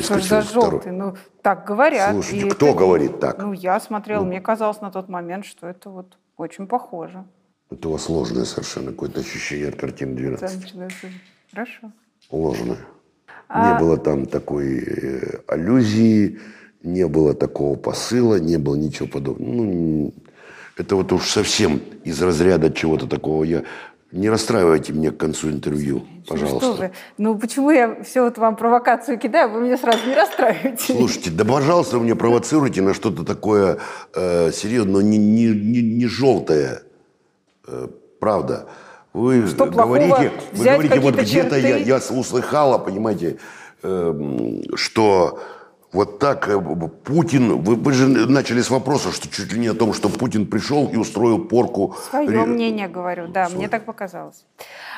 [0.00, 0.28] что выскочил.
[0.28, 0.70] за второй.
[0.70, 0.92] желтый?
[0.92, 2.12] Ну, так говорят.
[2.12, 3.38] Слушайте, И кто это- говорит так?
[3.38, 4.28] Ну, я смотрела, Ну.
[4.28, 7.24] мне казалось на тот момент, что это вот очень похоже.
[7.70, 10.40] Это у вас ложное совершенно какое-то ощущение от картины 12.
[10.56, 11.06] Да, начинается-
[11.50, 11.92] Хорошо.
[12.30, 12.78] Ложное.
[13.48, 16.38] А- Не было там такой э, аллюзии,
[16.82, 19.52] не было такого посыла, не было ничего подобного.
[19.52, 20.14] Ну,
[20.76, 23.44] это вот уж совсем из разряда чего-то такого.
[23.44, 23.62] Я...
[24.10, 26.66] Не расстраивайте меня к концу интервью, пожалуйста.
[26.66, 26.90] Ну, что вы?
[27.18, 30.94] Ну, почему я все вот вам провокацию кидаю, вы меня сразу не расстраиваете?
[30.94, 33.78] Слушайте, да, пожалуйста, вы меня провоцируйте на что-то такое
[34.14, 36.80] э, серьезное, но не, не, не, не желтое.
[37.66, 38.68] Э, правда.
[39.12, 43.38] Вы Что плохого говорите, вы говорите вот где-то я, я услыхала, понимаете,
[43.82, 45.38] э, что
[45.92, 46.60] вот так э,
[47.04, 47.62] Путин...
[47.62, 50.88] Вы, вы же начали с вопроса, что чуть ли не о том, что Путин пришел
[50.88, 51.96] и устроил порку.
[52.10, 54.44] Свое мнение говорю, да, мне так показалось.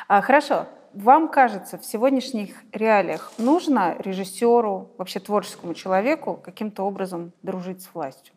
[0.07, 0.67] А, хорошо.
[0.93, 8.33] Вам кажется, в сегодняшних реалиях нужно режиссеру, вообще творческому человеку каким-то образом дружить с властью?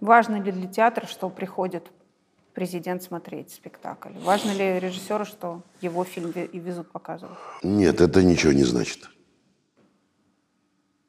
[0.00, 1.90] Важно ли для театра, что приходит
[2.52, 4.10] президент смотреть спектакль?
[4.22, 7.38] Важно ли режиссеру, что его фильм и везут показывать?
[7.62, 9.08] Нет, это ничего не значит.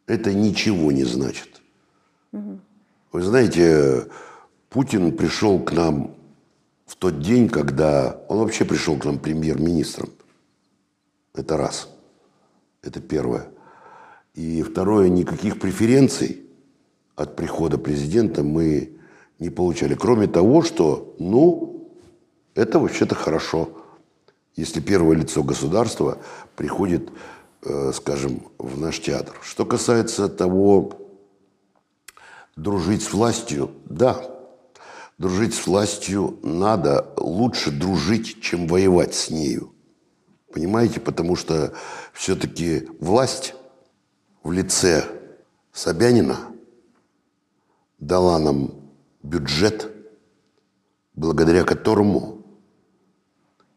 [0.07, 1.61] Это ничего не значит.
[2.31, 4.07] Вы знаете,
[4.69, 6.15] Путин пришел к нам
[6.85, 8.21] в тот день, когда...
[8.27, 10.09] Он вообще пришел к нам премьер-министром.
[11.33, 11.89] Это раз.
[12.81, 13.47] Это первое.
[14.33, 16.41] И второе, никаких преференций
[17.15, 18.91] от прихода президента мы
[19.39, 19.95] не получали.
[19.95, 21.89] Кроме того, что, ну,
[22.53, 23.69] это вообще-то хорошо,
[24.55, 26.17] если первое лицо государства
[26.55, 27.09] приходит,
[27.93, 29.35] скажем, в наш театр.
[29.41, 31.05] Что касается того,
[32.55, 34.31] дружить с властью, да.
[35.17, 39.73] Дружить с властью надо лучше дружить, чем воевать с нею.
[40.51, 40.99] Понимаете?
[40.99, 41.73] Потому что
[42.13, 43.55] все-таки власть
[44.43, 45.05] в лице
[45.71, 46.37] Собянина
[47.99, 48.71] дала нам
[49.23, 49.91] бюджет,
[51.13, 52.45] благодаря которому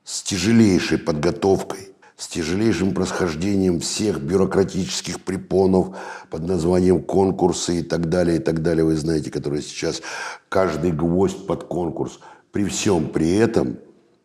[0.05, 1.88] с тяжелейшей подготовкой,
[2.19, 5.97] с тяжелейшим просхождением всех бюрократических препонов
[6.31, 10.03] под названием конкурсы и так далее, и так далее, вы знаете, которые сейчас
[10.49, 12.19] каждый гвоздь под конкурс.
[12.51, 13.79] При всем при этом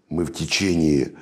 [0.10, 1.14] мы в течение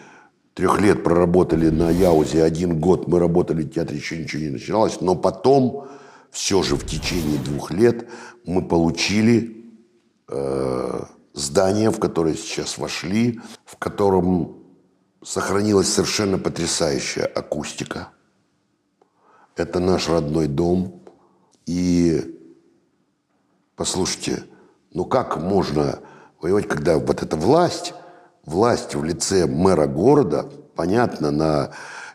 [0.54, 5.02] трех лет проработали на Яузе, один год мы работали в театре, еще ничего не начиналось,
[5.02, 5.90] но потом
[6.32, 8.08] все же в течение двух лет
[8.46, 9.66] мы получили
[10.30, 11.02] э,
[11.34, 14.61] здание, в которое сейчас вошли, в котором
[15.24, 18.10] сохранилась совершенно потрясающая акустика.
[19.56, 21.02] Это наш родной дом.
[21.66, 22.40] И
[23.76, 24.44] послушайте,
[24.94, 26.00] ну как можно
[26.42, 27.94] воевать, когда вот эта власть,
[28.46, 31.72] власть в лице мэра города, понятно, на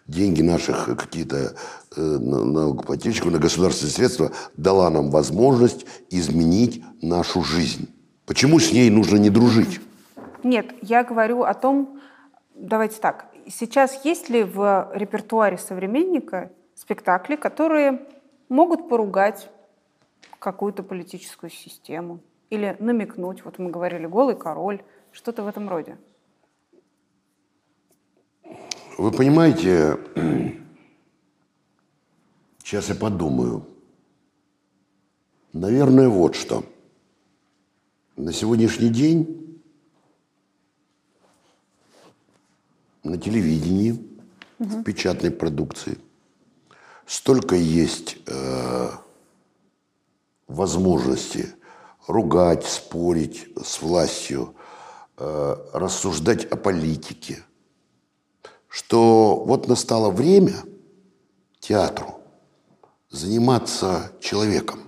[0.06, 1.54] деньги наших какие-то
[1.96, 7.88] э, налогоплательщиков, на государственные средства, дала нам возможность изменить нашу жизнь.
[8.24, 9.80] Почему с ней нужно не дружить?
[10.42, 12.00] Нет, я говорю о том,
[12.56, 18.06] давайте так, сейчас есть ли в репертуаре современника спектакли, которые
[18.48, 19.50] могут поругать
[20.38, 25.96] какую-то политическую систему или намекнуть, вот мы говорили «Голый король», что-то в этом роде?
[28.98, 29.98] Вы понимаете,
[32.62, 33.66] сейчас я подумаю.
[35.52, 36.64] Наверное, вот что.
[38.16, 39.45] На сегодняшний день
[43.06, 44.02] на телевидении,
[44.58, 45.98] в печатной продукции
[47.06, 48.88] столько есть э,
[50.48, 51.48] возможности
[52.06, 54.54] ругать, спорить с властью,
[55.18, 57.42] э, рассуждать о политике–
[58.76, 60.52] что вот настало время
[61.60, 62.20] театру
[63.08, 64.80] заниматься человеком.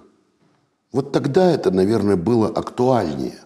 [0.92, 3.38] Вот тогда это, наверное, было актуальнее,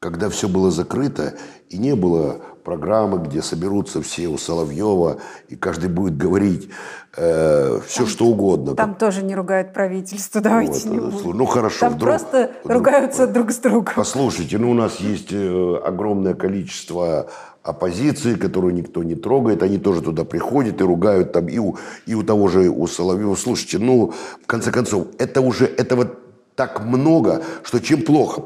[0.00, 1.38] когда все было закрыто
[1.70, 6.70] и не было программы, где соберутся все у Соловьева, и каждый будет говорить
[7.16, 8.74] э, все, там, что угодно.
[8.74, 11.36] Там тоже не ругают правительство, давайте вот, не будем.
[11.36, 11.80] Ну хорошо.
[11.80, 13.94] Там вдруг, просто вдруг, ругаются друг с другом.
[13.96, 17.28] Послушайте, ну у нас есть э, огромное количество
[17.62, 22.14] оппозиции, которую никто не трогает, они тоже туда приходят и ругают там и у, и
[22.14, 23.36] у того же у Соловьева.
[23.36, 26.10] Слушайте, ну, в конце концов, это уже, этого
[26.56, 28.42] так много, что чем плохо.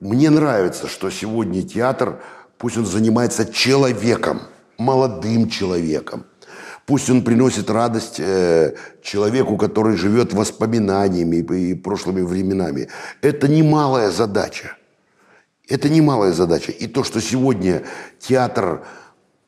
[0.00, 2.20] Мне нравится, что сегодня театр,
[2.58, 4.42] пусть он занимается человеком,
[4.78, 6.24] молодым человеком.
[6.86, 12.88] Пусть он приносит радость э, человеку, который живет воспоминаниями и, прошлыми временами.
[13.22, 14.76] Это немалая задача.
[15.66, 16.72] Это немалая задача.
[16.72, 17.84] И то, что сегодня
[18.18, 18.84] театр,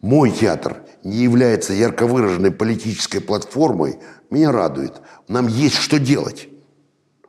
[0.00, 3.98] мой театр, не является ярко выраженной политической платформой,
[4.30, 4.94] меня радует.
[5.28, 6.48] Нам есть что делать.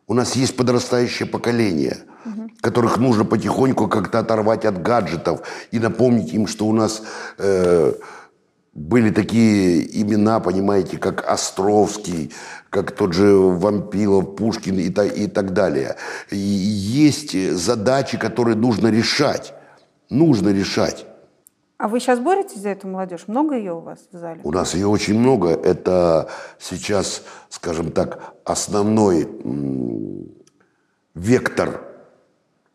[0.08, 2.50] У нас есть подрастающее поколение, угу.
[2.62, 5.42] которых нужно потихоньку как-то оторвать от гаджетов
[5.72, 7.04] и напомнить им, что у нас
[7.38, 7.94] э,
[8.74, 12.32] были такие имена, понимаете, как Островский,
[12.70, 15.98] как тот же Вампилов, Пушкин и, так, и так далее.
[16.32, 19.54] И есть задачи, которые нужно решать.
[20.10, 21.06] Нужно решать.
[21.78, 23.26] А вы сейчас боретесь за эту молодежь?
[23.28, 24.42] Много ее у вас в зале?
[24.44, 25.50] У нас ее очень много.
[25.50, 29.30] Это сейчас, скажем так, основной
[31.14, 31.82] вектор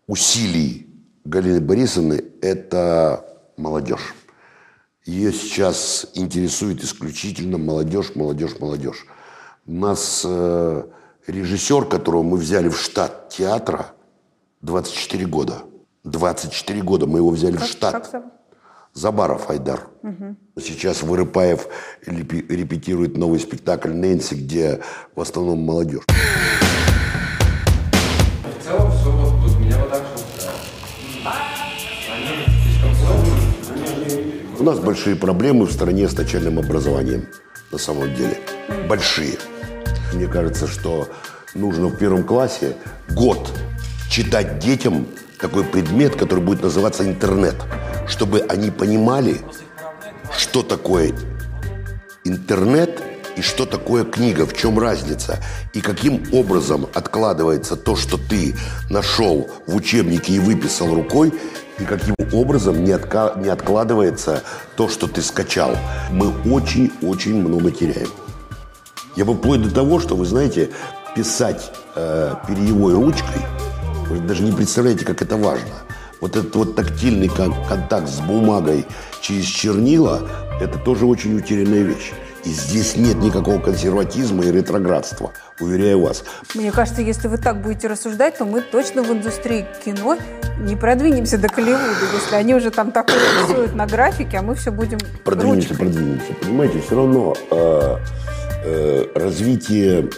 [0.06, 0.88] усилий
[1.24, 3.24] Галины Борисовны– это
[3.56, 4.14] молодежь.
[5.04, 9.06] Ее сейчас интересует исключительно молодежь, молодежь, молодежь.
[9.66, 10.84] У нас э,
[11.26, 13.94] режиссер, которого мы взяли в штат театра,
[14.60, 15.62] 24 года.
[16.04, 18.08] 24 года мы его взяли как, в штат.
[18.08, 18.41] Как?
[18.94, 19.88] Забаров Айдар.
[20.02, 20.36] Угу.
[20.60, 21.66] Сейчас Вырыпаев
[22.06, 24.80] репетирует новый спектакль «Нэнси», где
[25.14, 26.04] в основном молодежь.
[28.44, 30.02] В целом все вот, меня вот так
[34.58, 37.26] У нас большие проблемы в стране с начальным образованием,
[37.72, 38.38] на самом деле.
[38.88, 39.36] Большие.
[40.12, 41.08] Мне кажется, что
[41.54, 42.76] нужно в первом классе
[43.10, 43.50] год
[44.08, 45.06] читать детям
[45.42, 47.56] такой предмет, который будет называться интернет,
[48.06, 49.40] чтобы они понимали,
[50.34, 51.12] что такое
[52.24, 53.02] интернет
[53.36, 55.38] и что такое книга, в чем разница,
[55.72, 58.54] и каким образом откладывается то, что ты
[58.88, 61.34] нашел в учебнике и выписал рукой,
[61.78, 64.42] и каким образом не, отка- не откладывается
[64.76, 65.76] то, что ты скачал.
[66.10, 68.10] Мы очень-очень много теряем.
[69.16, 70.70] Я бы вплоть до того, что, вы знаете,
[71.16, 73.42] писать э, перьевой ручкой,
[74.08, 75.74] Вы даже не представляете, как это важно.
[76.20, 78.86] Вот этот вот тактильный кон- контакт с бумагой
[79.20, 80.28] через чернила–
[80.60, 82.12] это тоже очень утерянная вещь.
[82.44, 86.24] И здесь нет никакого консерватизма и ретроградства, уверяю вас.
[86.54, 90.18] Мне кажется, если вы так будете рассуждать, то мы точно в индустрии кино
[90.58, 91.84] не продвинемся до Голливуда,
[92.14, 95.86] если они уже там такое рисуют на графике, а мы все будем Продвинемся, ручкой.
[95.86, 96.32] продвинемся.
[96.42, 97.96] Понимаете, все равно э,
[98.64, 100.10] э, развитие...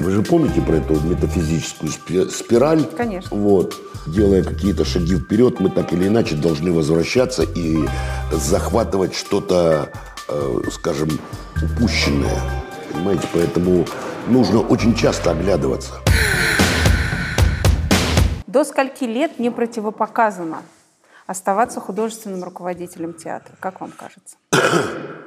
[0.00, 2.84] Вы же помните про эту метафизическую спи- спираль?
[2.96, 3.36] Конечно.
[3.36, 3.76] Вот.
[4.06, 7.86] Делая какие-то шаги вперед, мы так или иначе должны возвращаться и
[8.32, 9.90] захватывать что-то,
[10.28, 11.10] э, скажем,
[11.62, 12.40] упущенное.
[12.90, 13.84] Понимаете, поэтому
[14.26, 15.92] нужно очень часто оглядываться.
[18.46, 20.62] До скольки лет не противопоказано
[21.26, 23.54] оставаться художественным руководителем театра?
[23.60, 24.36] Как вам кажется?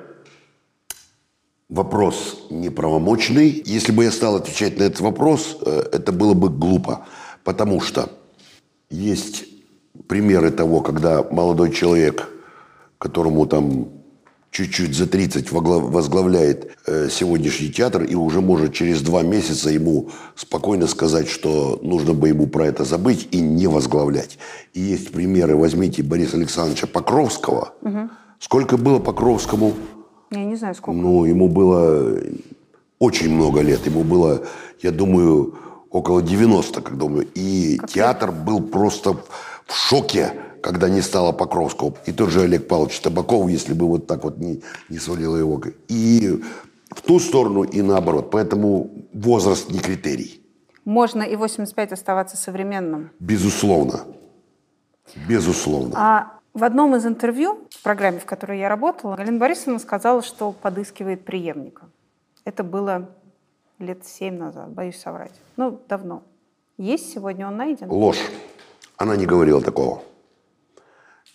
[1.73, 3.63] Вопрос неправомочный.
[3.65, 7.07] Если бы я стал отвечать на этот вопрос, э, это было бы глупо.
[7.43, 8.09] Потому что
[8.91, 9.45] есть
[10.07, 12.29] примеры того, когда молодой человек,
[12.99, 13.87] которому там
[14.51, 20.11] чуть-чуть за 30 вогла- возглавляет э, сегодняшний театр и уже может через два месяца ему
[20.35, 24.37] спокойно сказать, что нужно бы ему про это забыть и не возглавлять.
[24.75, 25.55] И есть примеры.
[25.55, 27.73] Возьмите Бориса Александровича Покровского.
[28.37, 29.73] Сколько было Покровскому?
[30.33, 30.99] Я не знаю, сколько.
[30.99, 32.19] Ну, ему было
[32.99, 33.85] очень много лет.
[33.85, 34.41] Ему было,
[34.81, 35.53] я думаю,
[35.91, 37.27] около 90, когда мы...
[37.35, 39.13] И театр был просто
[39.67, 41.93] в шоке, когда не стало Покровского.
[42.07, 45.61] И тот же Олег Павлович Табаков, если бы вот так вот не, не свалило его.
[45.87, 46.41] И
[46.89, 48.31] в ту сторону, и наоборот.
[48.31, 50.41] Поэтому возраст не критерий.
[50.85, 53.11] Можно и 85 оставаться современным.
[53.19, 54.01] Безусловно.
[55.29, 55.93] Безусловно.
[55.95, 60.51] А в одном из интервью в программе, в которой я работала, Галина Борисовна сказала, что
[60.51, 61.83] подыскивает преемника.
[62.45, 63.09] Это было
[63.79, 65.33] лет семь назад, боюсь соврать.
[65.57, 66.23] Ну, давно.
[66.77, 67.89] Есть сегодня он найден?
[67.89, 68.21] Ложь.
[68.97, 70.03] Она не говорила такого.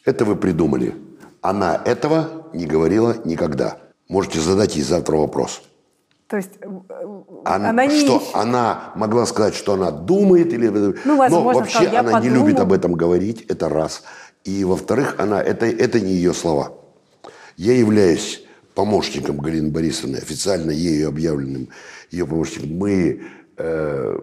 [0.05, 0.95] Это вы придумали.
[1.41, 3.79] Она этого не говорила никогда.
[4.09, 5.63] Можете задать ей завтра вопрос.
[6.29, 10.69] То есть э, э, Она, она не что она могла сказать, что она думает или,
[11.05, 12.47] Ну, возможно, но вообще сказала, «Я она не подумала».
[12.47, 13.47] любит об этом говорить.
[13.49, 14.03] Это раз.
[14.49, 16.73] И во-вторых, она это это не ее слова.
[17.59, 18.43] Я являюсь
[18.75, 21.69] помощником Галины Борисовны, официально ею объявленным
[22.11, 22.71] ее помощником.
[22.79, 23.21] Мы
[23.59, 24.19] э,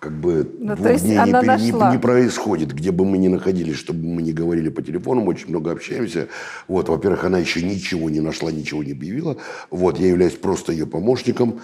[0.00, 1.90] как бы Ну, двух дней не, пере- не- нашла.
[1.92, 5.48] не происходит, где бы мы ни находились, чтобы мы не говорили по телефону, мы очень
[5.48, 6.28] много общаемся.
[6.68, 9.36] Вот, во-первых, она еще ничего не нашла, ничего не объявила.
[9.70, 11.60] Вот, я являюсь просто ее помощником.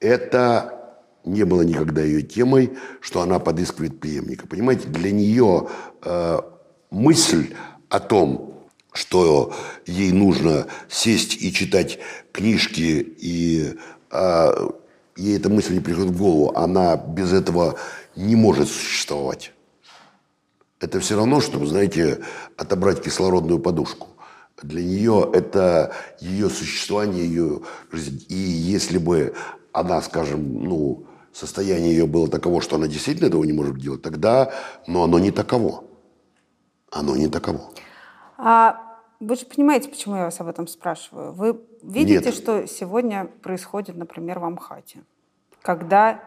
[0.00, 0.72] Это
[1.24, 4.46] не было никогда ее темой, что она подыскивает преемника.
[4.46, 5.68] Понимаете, для нее
[6.04, 6.38] э,
[6.90, 7.54] мысль
[7.88, 8.54] о том,
[8.92, 9.54] что
[9.86, 11.98] ей нужно сесть и читать
[12.32, 13.74] книжки, и
[14.10, 14.72] а,
[15.16, 17.76] ей эта мысль не приходит в голову, она без этого
[18.14, 19.52] не может существовать.
[20.80, 22.20] Это все равно, чтобы, знаете,
[22.56, 24.08] отобрать кислородную подушку.
[24.62, 27.60] Для нее это ее существование, ее
[27.92, 28.24] жизнь.
[28.28, 29.34] И если бы
[29.72, 34.52] она, скажем, ну, состояние ее было таково, что она действительно этого не может делать, тогда,
[34.86, 35.84] но оно не таково.
[36.98, 37.60] Оно не таково.
[38.38, 38.80] А
[39.20, 41.32] вы же понимаете, почему я вас об этом спрашиваю?
[41.32, 42.34] Вы видите, Нет.
[42.34, 45.02] что сегодня происходит, например, в Амхате?
[45.62, 46.20] Когда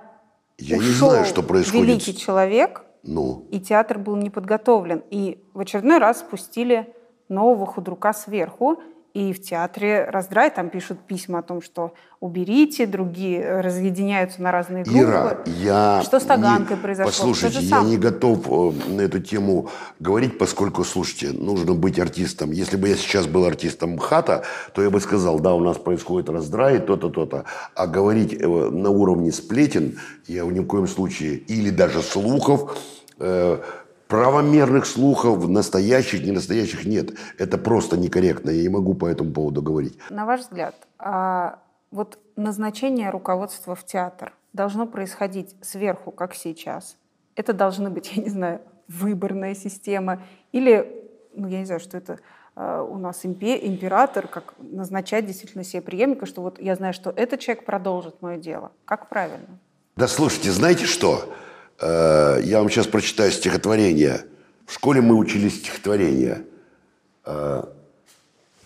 [0.57, 1.87] Я не ушел знаю, что происходит.
[1.87, 5.03] великий человек, Ну, и театр был не подготовлен.
[5.09, 6.93] И в очередной раз спустили
[7.29, 8.81] нового худрука сверху,
[9.13, 14.83] и в театре раздрай, там пишут письма о том, что уберите, другие разъединяются на разные
[14.83, 14.99] группы.
[14.99, 16.01] Ира, я...
[16.03, 17.11] Что с Таганкой не- произошло?
[17.11, 17.91] Послушайте, я самое.
[17.91, 19.69] не готов э, на эту тему
[19.99, 22.51] говорить, поскольку, слушайте, нужно быть артистом.
[22.51, 24.43] Если бы я сейчас был артистом МХАТа,
[24.73, 27.45] то я бы сказал, да, у нас происходит раздрай, то-то, то-то.
[27.73, 32.77] А говорить э, на уровне сплетен я ни в коем случае, или даже слухов,
[33.19, 33.59] э,
[34.09, 37.11] правомерных слухов, настоящих, не настоящих, нет.
[37.37, 39.99] Это просто некорректно, я не могу по этому поводу говорить.
[40.09, 41.59] На ваш взгляд, а
[41.91, 46.97] вот назначение руководства в театр должно происходить сверху, как сейчас?
[47.35, 52.17] Это должны быть, я не знаю, выборная система или, ну, я не знаю, что это
[52.55, 57.11] э, у нас импе- император, как назначать действительно себе преемника, что вот я знаю, что
[57.11, 58.71] этот человек продолжит мое дело.
[58.85, 59.59] Как правильно?
[59.95, 61.31] Да слушайте, знаете что?
[61.80, 64.24] Э, Я вам сейчас прочитаю стихотворение.
[64.66, 66.40] В школе мы учили стихотворение.
[67.26, 67.62] Е,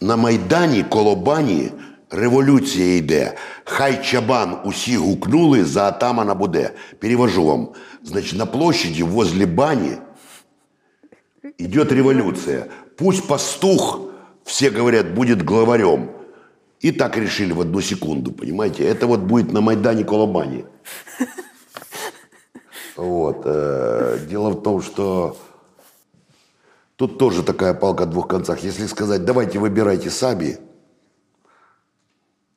[0.01, 1.71] На Майдані коло бані
[2.11, 3.35] революція йде.
[3.65, 6.71] Хай чабан усі гукнули, за атамана буде.
[6.99, 7.69] Перевожу вам.
[8.05, 9.99] Значит, на площади возле бани
[11.59, 12.67] идет революция.
[12.97, 14.01] Пусть пастух,
[14.45, 16.09] все говорят, будет главарем.
[16.85, 18.85] И так решили в одну секунду, понимаете?
[18.85, 20.65] Это вот будет на Майдане Колобани.
[22.96, 23.42] Вот.
[23.46, 25.38] э, Дело в том, что
[26.96, 28.60] тут тоже такая палка о двух концах.
[28.60, 30.58] Если сказать, давайте выбирайте сами,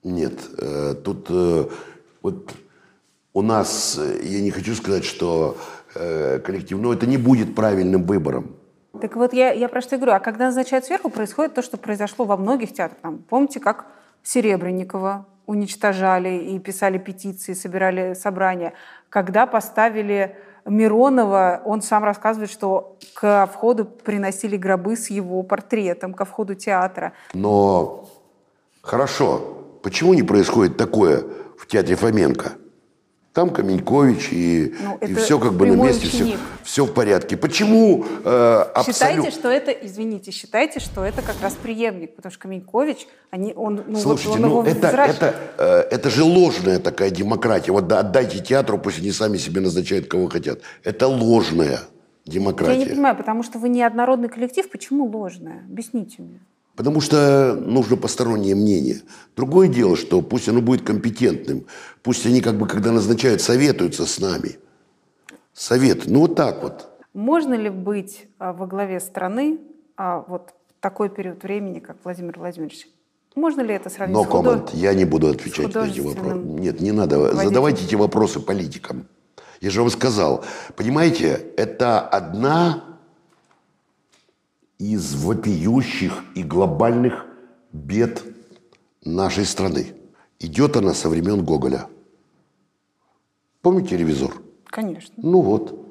[0.03, 0.35] нет.
[0.59, 1.69] э, Тут э,
[2.23, 2.53] вот
[3.33, 5.57] у нас, я не хочу сказать, что
[6.45, 8.57] коллектив, но это не будет правильным выбором.
[9.01, 10.13] Так вот, я, я про что говорю.
[10.13, 13.01] А когда назначают сверху, происходит то, что произошло во многих театрах.
[13.01, 13.87] Там, помните, как
[14.23, 18.73] Серебренникова уничтожали и писали петиции, собирали собрания.
[19.17, 20.37] Когда поставили
[20.67, 27.15] Миронова, он сам рассказывает, что к входу приносили гробы с его портретом, ко входу театра.
[27.33, 28.11] Но
[28.83, 29.41] хорошо,
[29.83, 31.25] почему не происходит такое
[31.59, 32.53] в театре Фоменко?
[33.37, 36.39] Там Каменькович и, Ну, и все как бы на месте, все, ученик.
[36.63, 37.37] все в порядке.
[37.37, 38.93] Почему э, абсолютно...
[38.95, 43.85] Считайте, что это, извините, считайте, что это как раз преемник, потому что Каменькович, они, он,
[43.87, 45.17] ну, вот Слушайте, он ну его это, взращивает.
[45.23, 47.73] это, э, это же ложная такая демократия.
[47.73, 50.61] Вот да, отдайте театру, пусть они сами себе назначают, кого хотят.
[50.83, 51.81] Это ложная
[52.25, 52.73] демократия.
[52.73, 55.63] Я не понимаю, потому что вы неоднородный коллектив, почему ложное?
[55.71, 56.41] Объясните мне.
[56.77, 59.01] Потому что нужно постороннее мнение.
[59.35, 61.65] Другое дело, что пусть оно будет компетентным.
[62.03, 64.59] Пусть они как бы, когда назначают, советуются с нами.
[65.55, 66.07] Совет.
[66.07, 66.89] Ну вот так вот.
[67.15, 69.59] Можно ли быть а, во главе страны
[69.97, 70.51] а, вот
[70.81, 72.89] такой период времени, как Владимир Владимирович?
[73.35, 74.75] Можно ли это сравнить Но с худо- коммент.
[74.75, 76.39] Я не буду отвечать на эти вопросы.
[76.39, 77.19] Нет, не надо.
[77.19, 77.49] водителем?
[77.49, 79.07] Задавайте эти вопросы политикам.
[79.63, 80.45] Я же вам сказал.
[80.77, 82.96] Понимаете, это одна
[84.79, 87.27] из вопиющих и глобальных
[87.73, 88.23] бед
[89.05, 89.95] нашей страны.
[90.39, 91.87] Идет она со времен Гоголя.
[93.63, 94.33] Помните ревизор?
[94.67, 95.15] Конечно.
[95.17, 95.83] Ну вот.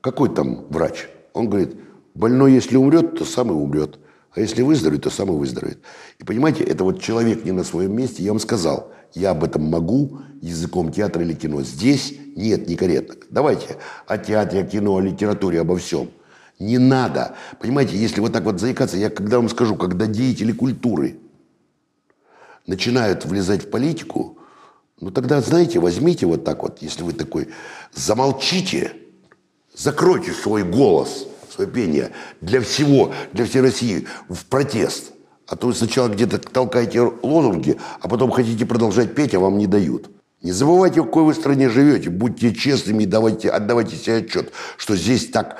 [0.00, 1.08] Какой там врач?
[1.32, 1.76] Он говорит,
[2.14, 3.98] больной, если умрет, то сам и умрет.
[4.32, 5.78] А если выздоровеет, то сам и выздоровеет.
[6.18, 8.22] И понимаете, это вот человек не на своем месте.
[8.22, 11.62] Я вам сказал, я об этом могу языком театра или кино.
[11.62, 13.14] Здесь нет, некорректно.
[13.30, 13.76] Давайте
[14.06, 16.10] о театре, о кино, о литературе, обо всем.
[16.58, 17.34] Не надо.
[17.60, 21.18] Понимаете, если вот так вот заикаться, я когда вам скажу, когда деятели культуры
[22.66, 24.38] начинают влезать в политику,
[25.00, 27.48] ну тогда, знаете, возьмите вот так вот, если вы такой,
[27.92, 28.92] замолчите,
[29.74, 35.12] закройте свой голос, свое пение для всего, для всей России в протест.
[35.46, 39.66] А то вы сначала где-то толкаете лозунги, а потом хотите продолжать петь, а вам не
[39.66, 40.10] дают.
[40.40, 42.10] Не забывайте, в какой вы стране живете.
[42.10, 45.58] Будьте честными и давайте, отдавайте себе отчет, что здесь так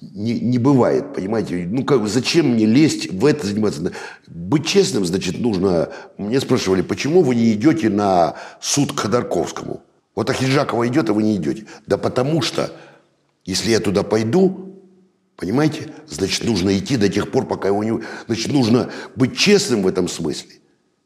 [0.00, 1.66] не, не бывает, понимаете?
[1.68, 3.92] Ну, как, зачем мне лезть в это заниматься?
[4.26, 5.90] Быть честным, значит, нужно...
[6.16, 9.82] Мне спрашивали, почему вы не идете на суд к Ходорковскому?
[10.14, 11.66] Вот Ахиджакова идет, а вы не идете.
[11.86, 12.72] Да потому что,
[13.44, 14.76] если я туда пойду,
[15.36, 18.00] понимаете, значит, нужно идти до тех пор, пока его не...
[18.26, 20.59] Значит, нужно быть честным в этом смысле.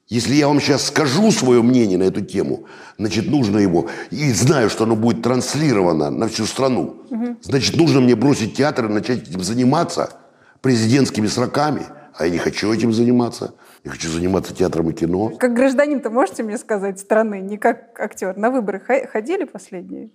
[0.08, 2.66] Если я вам сейчас скажу свое мнение на эту тему,
[2.98, 6.96] значит, нужно его, и знаю, что оно будет транслировано на всю страну,
[7.40, 10.12] значит, нужно мне бросить театр и начать этим заниматься
[10.60, 11.82] президентскими сроками.
[12.16, 13.54] А я не хочу этим заниматься.
[13.82, 15.30] Я хочу заниматься театром и кино.
[15.30, 18.36] Как гражданин-то можете мне сказать страны, не как актер?
[18.36, 18.80] На выборы
[19.10, 20.10] ходили последние?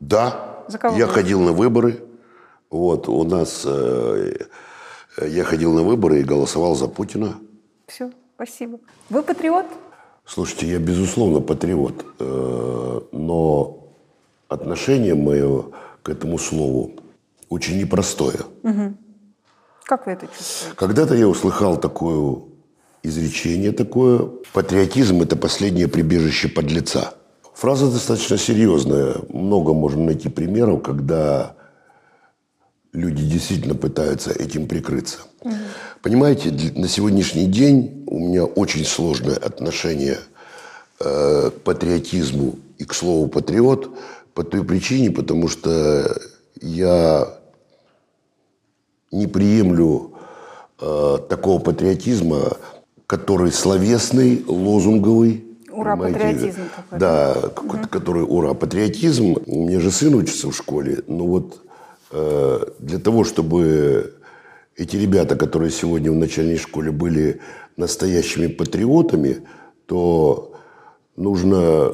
[0.00, 1.12] Да, За кого я вы?
[1.12, 2.02] ходил на выборы.
[2.70, 3.62] Вот, у нас...
[3.66, 4.36] э,
[5.26, 7.34] я ходил на выборы и голосовал за Путина.
[7.86, 8.10] Все,
[8.42, 8.78] спасибо.
[9.10, 9.66] Вы патриот?
[10.24, 12.04] Слушайте, я, безусловно, патриот.
[12.20, 13.88] э, Но
[14.48, 15.64] отношение мое
[16.02, 16.92] к этому слову
[17.48, 18.38] очень непростое.
[19.84, 20.76] Как вы это чувствуете?
[20.76, 22.36] Когда-то я услыхал такое
[23.02, 24.28] изречение такое.
[24.52, 27.14] Патриотизм– это последнее прибежище подлеца.
[27.54, 29.16] Фраза достаточно серьезная.
[29.30, 31.56] Много можно найти примеров, когда
[32.92, 35.18] люди действительно пытаются этим прикрыться.
[36.02, 40.18] Понимаете, на сегодняшний день у меня очень сложное отношение
[41.00, 43.90] э, к патриотизму и к слову патриот
[44.32, 46.16] по той причине, потому что
[46.60, 47.28] я
[49.10, 50.12] не приемлю
[50.80, 52.56] э, такого патриотизма,
[53.08, 55.44] который словесный, лозунговый.
[55.72, 56.18] Ура, понимаете?
[56.18, 56.98] патриотизм какой-то.
[56.98, 59.36] Да, какой-то, который ура, патриотизм.
[59.46, 61.02] У меня же сын учится в школе.
[61.08, 61.60] Но вот
[62.12, 64.14] э, для того, чтобы
[64.78, 67.40] эти ребята, которые сегодня в начальной школе были
[67.76, 69.42] настоящими патриотами,
[69.86, 70.54] то
[71.16, 71.92] нужно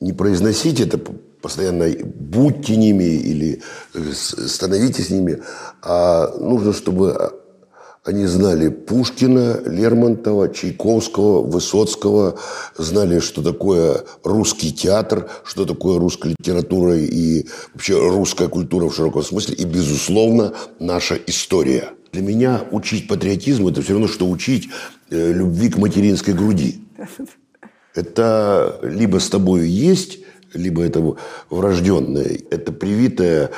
[0.00, 0.98] не произносить это
[1.42, 5.42] постоянно «будьте ними» или «становитесь ними»,
[5.82, 7.39] а нужно, чтобы
[8.04, 12.38] они знали Пушкина, Лермонтова, Чайковского, Высоцкого,
[12.76, 19.22] знали, что такое русский театр, что такое русская литература и вообще русская культура в широком
[19.22, 21.90] смысле, и, безусловно, наша история.
[22.12, 24.70] Для меня учить патриотизму– это все равно, что учить
[25.10, 26.82] э, любви к материнской груди.
[27.94, 30.20] Это либо с тобой есть
[30.54, 31.16] либо это
[31.48, 32.38] врожденное.
[32.50, 33.50] Это привитое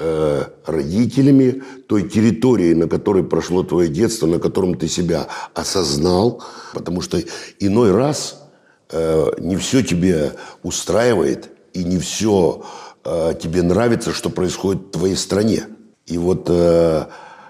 [0.00, 6.42] э, родителями той территории, на которой прошло твое детство, на котором ты себя осознал.
[6.74, 7.20] Потому что
[7.60, 8.42] иной раз
[8.90, 10.32] э, не все тебе
[10.62, 12.64] устраивает и не все
[13.04, 15.66] э, тебе нравится, что происходит в твоей стране.
[16.06, 17.04] И вот, э,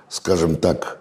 [0.08, 0.98] скажем так,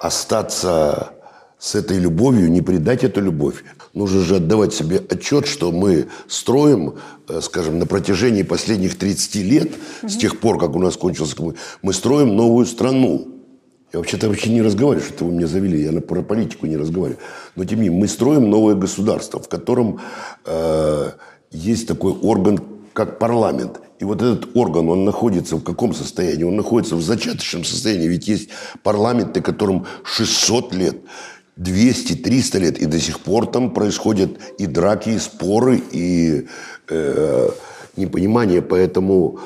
[0.00, 1.14] остаться
[1.60, 3.62] с этой любовью, не предать эту любовь.
[3.92, 6.94] Нужно же отдавать себе отчет, что мы строим,
[7.28, 9.70] э, скажем, на протяжении последних 30 лет,
[10.02, 11.36] с тех пор, как у нас кончился,
[11.82, 13.28] мы, строим новую страну.
[13.92, 17.20] Я вообще-то вообще не разговариваю, что вы меня завели, я про политику не разговариваю.
[17.56, 20.00] Но тем не менее, мы строим новое государство, в котором
[20.46, 21.10] э,
[21.50, 22.60] есть такой орган,
[22.94, 23.80] как парламент.
[23.98, 26.44] И вот этот орган, он находится в каком состоянии?
[26.44, 28.08] Он находится в зачаточном состоянии.
[28.08, 28.48] Ведь есть
[28.82, 30.96] парламенты, которым 600 лет,
[31.60, 36.46] 200, 300 лет, и до сих пор там происходят и драки, и споры, и
[36.88, 37.48] э,
[37.96, 38.62] непонимание.
[38.62, 39.40] Поэтому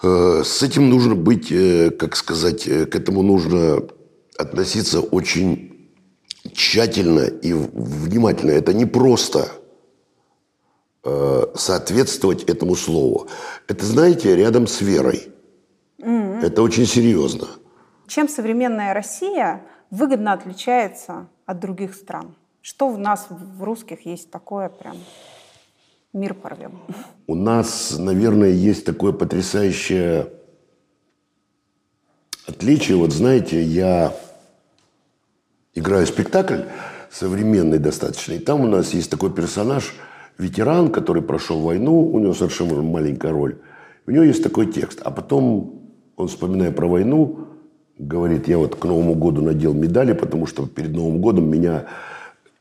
[0.00, 3.82] э, с этим нужно быть, э, как сказать, э, к этому нужно
[4.38, 5.90] относиться очень
[6.52, 8.52] тщательно и внимательно.
[8.52, 9.48] Это не просто
[11.02, 13.26] э, соответствовать этому слову.
[13.66, 15.32] Это, знаете, рядом с верой.
[15.98, 16.44] Мгм.
[16.44, 17.48] Это очень серьезно.
[18.06, 22.34] Чем современная Россия выгодно отличается от других стран?
[22.60, 24.96] Что в нас, в русских, есть такое прям
[26.12, 26.80] мир порвем?
[27.26, 30.32] У нас, наверное, есть такое потрясающее
[32.46, 32.96] отличие.
[32.96, 34.14] Вот знаете, я
[35.74, 36.62] играю спектакль
[37.10, 39.94] современный достаточно, и там у нас есть такой персонаж,
[40.36, 43.58] ветеран, который прошел войну, у него совершенно маленькая роль.
[44.06, 45.00] У него есть такой текст.
[45.02, 47.48] А потом он, вспоминая про войну,
[47.98, 51.86] говорит, я вот к Новому году надел медали, потому что перед Новым годом меня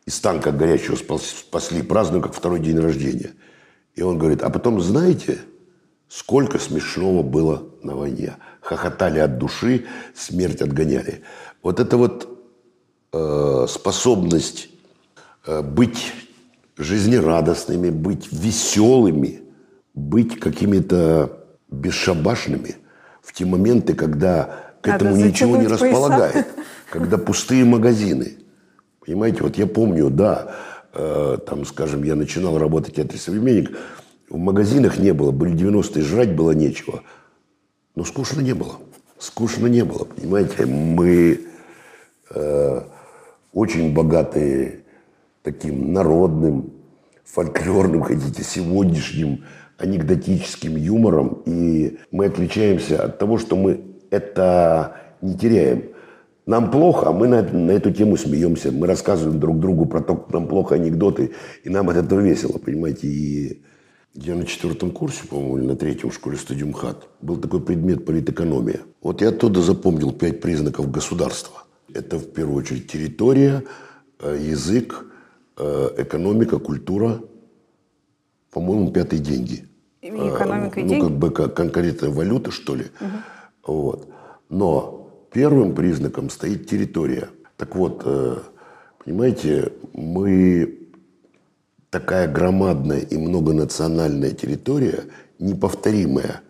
[0.05, 3.31] из танка горячего спас- спасли, праздную как второй день рождения.
[3.95, 5.39] И он говорит, а потом знаете,
[6.07, 8.35] сколько смешного было на войне?
[8.61, 9.85] Хохотали от души,
[10.15, 11.21] смерть отгоняли.
[11.61, 12.39] Вот это вот
[13.13, 14.69] э, способность
[15.45, 16.13] э, быть
[16.77, 19.41] жизнерадостными, быть веселыми,
[19.93, 22.75] быть какими-то бесшабашными
[23.21, 25.85] в те моменты, когда к Надо этому ничего не пояса.
[25.85, 26.47] располагает,
[26.89, 28.38] когда пустые магазины.
[29.05, 30.55] Понимаете, вот я помню, да,
[30.93, 33.77] э, там, скажем, я начинал работать в театре «Современник»,
[34.29, 37.03] в магазинах не было, были 90-е, жрать было нечего.
[37.95, 38.73] Но скучно не было.
[39.17, 40.65] Скучно не было, понимаете.
[40.65, 41.41] Мы
[42.29, 42.81] э,
[43.53, 44.81] очень богатые
[45.43, 46.73] таким народным,
[47.23, 49.45] фольклорным, хотите, сегодняшним
[49.77, 51.41] анекдотическим юмором.
[51.45, 55.84] И мы отличаемся от того, что мы это не теряем.
[56.45, 58.72] Нам плохо, а мы на, на эту тему смеемся.
[58.72, 61.32] Мы рассказываем друг другу про то, как нам плохо анекдоты,
[61.64, 63.08] и нам от этого весело, понимаете.
[63.08, 63.62] И
[64.14, 68.05] я на четвертом курсе, по-моему, или на третьем в школе студиум ХАТ, был такой предмет
[68.05, 68.80] политэкономия.
[69.01, 71.64] Вот я оттуда запомнил пять признаков государства.
[71.93, 73.64] Это в первую очередь территория,
[74.20, 75.05] э, язык,
[75.58, 77.22] э, экономика, культура,
[78.51, 79.66] по-моему, пятый деньги.
[80.01, 81.03] И экономика и ну, деньги?
[81.03, 82.86] как бы как конкретная валюта, что ли.
[83.68, 84.07] Вот.
[84.49, 87.30] Но первым признаком стоит территория.
[87.57, 88.38] Так вот, э,
[89.03, 90.80] понимаете, мы
[91.89, 95.05] такая громадная и многонациональная территория,
[95.39, 96.41] неповторимая.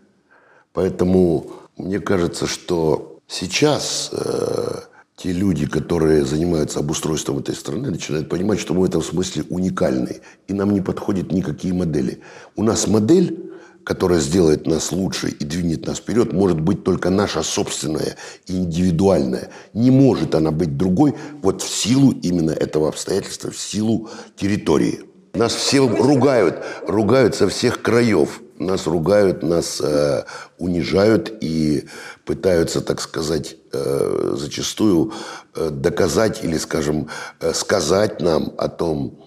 [0.73, 1.47] Поэтому
[1.77, 4.81] мне кажется, что сейчас э,
[5.15, 10.21] те люди, которые занимаются обустройством этой страны, начинают понимать, что мы в этом смысле уникальны.
[10.47, 12.21] И нам не подходят никакие модели.
[12.55, 13.46] У нас модель,
[13.87, 19.49] которая сделает нас лучше и двинет нас вперед, может быть только наша собственная, индивидуальная.
[19.73, 25.03] Не может она быть другой вот в силу именно этого обстоятельства, в силу территории.
[25.33, 28.41] Нас все ругают, ругают со всех краев.
[28.59, 30.25] Нас ругают, нас э,
[30.57, 31.85] унижают и
[32.25, 35.13] пытаются, так сказать, э, зачастую
[35.55, 37.07] э, доказать или, скажем,
[37.39, 39.17] э, сказать нам о том,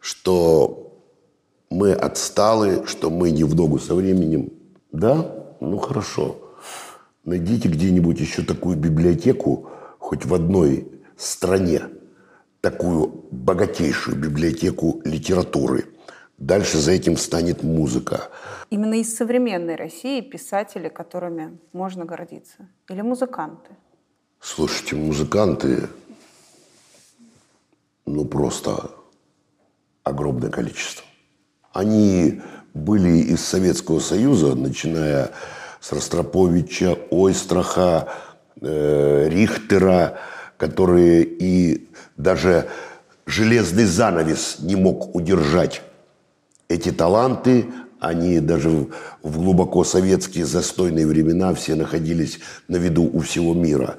[0.00, 0.87] что
[1.70, 4.52] мы отсталы, что мы не в ногу со временем.
[4.92, 5.34] Да?
[5.60, 6.36] Ну хорошо.
[7.24, 11.82] Найдите где-нибудь еще такую библиотеку, хоть в одной стране,
[12.60, 15.86] такую богатейшую библиотеку литературы.
[16.38, 18.28] Дальше за этим станет музыка.
[18.70, 22.68] Именно из современной России писатели, которыми можно гордиться?
[22.88, 23.70] Или музыканты?
[24.40, 25.88] Слушайте, музыканты,
[28.06, 28.92] ну просто
[30.04, 31.07] огромное количество.
[31.72, 32.40] Они
[32.74, 35.30] были из Советского Союза, начиная
[35.80, 38.08] с Ростроповича, Ойстраха,
[38.60, 40.18] э, Рихтера,
[40.56, 42.68] которые и даже
[43.26, 45.82] железный занавес не мог удержать
[46.70, 47.64] Эти таланты,
[47.98, 48.88] они даже в-
[49.22, 53.96] в глубоко советские застойные времена все находились на виду у всего мира.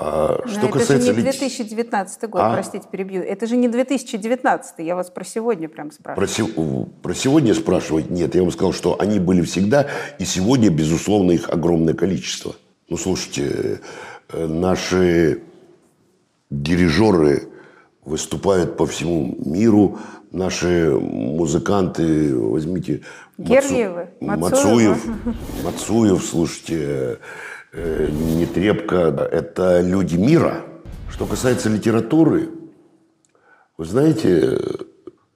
[0.00, 2.52] А Но что это касается же не лит- 2019 год, А?
[2.54, 3.20] простите, перебью.
[3.22, 6.26] Это же не 2019, я вас про сегодня прям спрашиваю.
[6.28, 8.34] Про, се- про сегодня спрашивать нет.
[8.36, 9.88] Я вам сказал, что они были всегда,
[10.20, 12.54] и сегодня, безусловно, их огромное количество.
[12.88, 13.80] Ну, слушайте,
[14.32, 15.42] э, наши
[16.50, 17.48] дирижеры
[18.04, 19.98] выступают по всему миру,
[20.30, 23.02] наши музыканты, возьмите...
[23.38, 24.94] Мацу- Гергиевы, Мацуева.
[24.96, 25.06] Мацуев,
[25.64, 27.18] Мацуев, слушайте,
[27.72, 28.96] э, Нетребко,
[29.30, 30.62] это люди мира.
[31.10, 32.50] Что касается литературы,
[33.76, 34.58] вы знаете,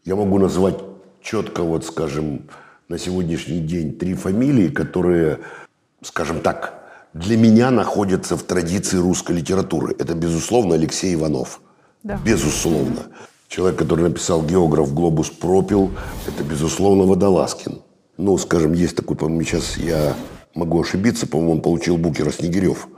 [0.05, 0.79] я могу назвать
[1.21, 2.49] четко, вот, скажем,
[2.89, 5.39] на сегодняшний день три фамилии, которые,
[6.03, 6.83] скажем так,
[7.15, 9.95] для меня находятся в традиции русской литературы.
[9.99, 11.61] Это, безусловно, Алексей Иванов.
[12.03, 12.19] Да.
[12.25, 13.03] Безусловно.
[13.49, 15.93] Человек, который написал «Географ глобус пропил»,
[16.27, 17.83] это, безусловно, Водолазкин.
[18.19, 20.15] Ну, скажем, есть такой, по-моему, сейчас я
[20.55, 22.89] могу ошибиться, по-моему, он получил Букера Снегирев.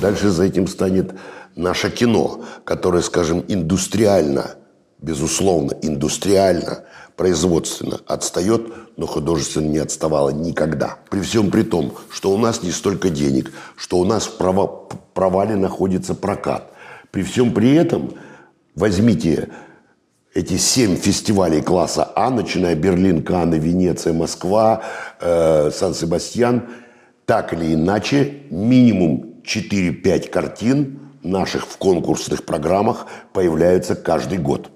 [0.00, 1.14] Дальше за этим станет
[1.56, 4.54] наше кино, которое, скажем, индустриально,
[5.00, 6.84] безусловно, индустриально,
[7.16, 10.98] производственно отстает, но художественно не отставало никогда.
[11.10, 14.92] При всем при том, что у нас не столько денег, что у нас в прова-
[15.12, 16.70] провале находится прокат.
[17.10, 18.14] При всем при этом
[18.76, 19.48] возьмите
[20.36, 24.82] эти семь фестивалей класса А, начиная Берлин, Канны, Венеция, Москва,
[25.18, 26.68] э, Сан-Себастьян,
[27.24, 34.70] так или иначе, минимум 4-5 картин наших в конкурсных программах появляются каждый год.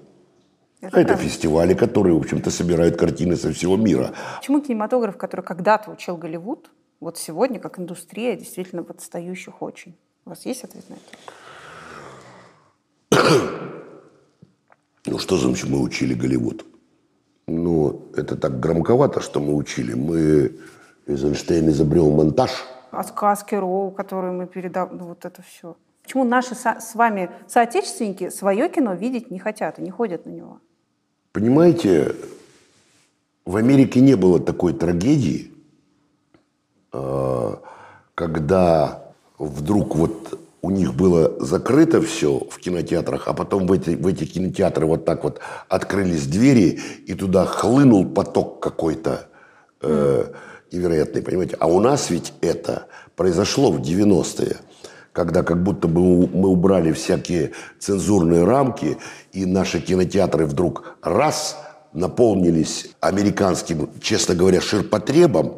[0.81, 1.23] Это это правда.
[1.23, 4.15] фестивали, которые, в общем-то, собирают картины со всего мира.
[4.39, 9.95] Почему кинематограф, который когда-то учил Голливуд, вот сегодня, как индустрия, действительно в отстающих очень?
[10.25, 10.95] У вас есть ответ на
[13.11, 13.71] это?
[15.05, 16.65] Ну, что значит мы учили Голливуд?
[17.47, 19.93] Ну, это так громковато, что мы учили.
[19.93, 20.51] Мы,
[21.07, 22.51] Эйзенштейн изобрел монтаж.
[22.91, 24.91] А сказки Роу, которые мы передав...
[24.91, 25.75] Ну, вот это все.
[26.03, 30.29] Почему наши со- с вами соотечественники свое кино видеть не хотят и не ходят на
[30.31, 30.59] него?
[31.31, 32.15] Понимаете,
[33.45, 35.51] в Америке не было такой трагедии,
[36.93, 37.55] э,
[38.15, 44.05] когда вдруг вот у них было закрыто все в кинотеатрах, а потом в эти, в
[44.05, 49.27] эти кинотеатры вот так вот открылись двери, и туда хлынул поток какой-то
[49.81, 50.25] э,
[50.71, 51.57] невероятный, понимаете?
[51.59, 54.57] А у нас ведь это произошло в 90-е,
[55.13, 58.97] когда как будто бы мы убрали всякие цензурные рамки,
[59.33, 61.57] и наши кинотеатры вдруг раз
[61.93, 65.55] наполнились американским, честно говоря, ширпотребом,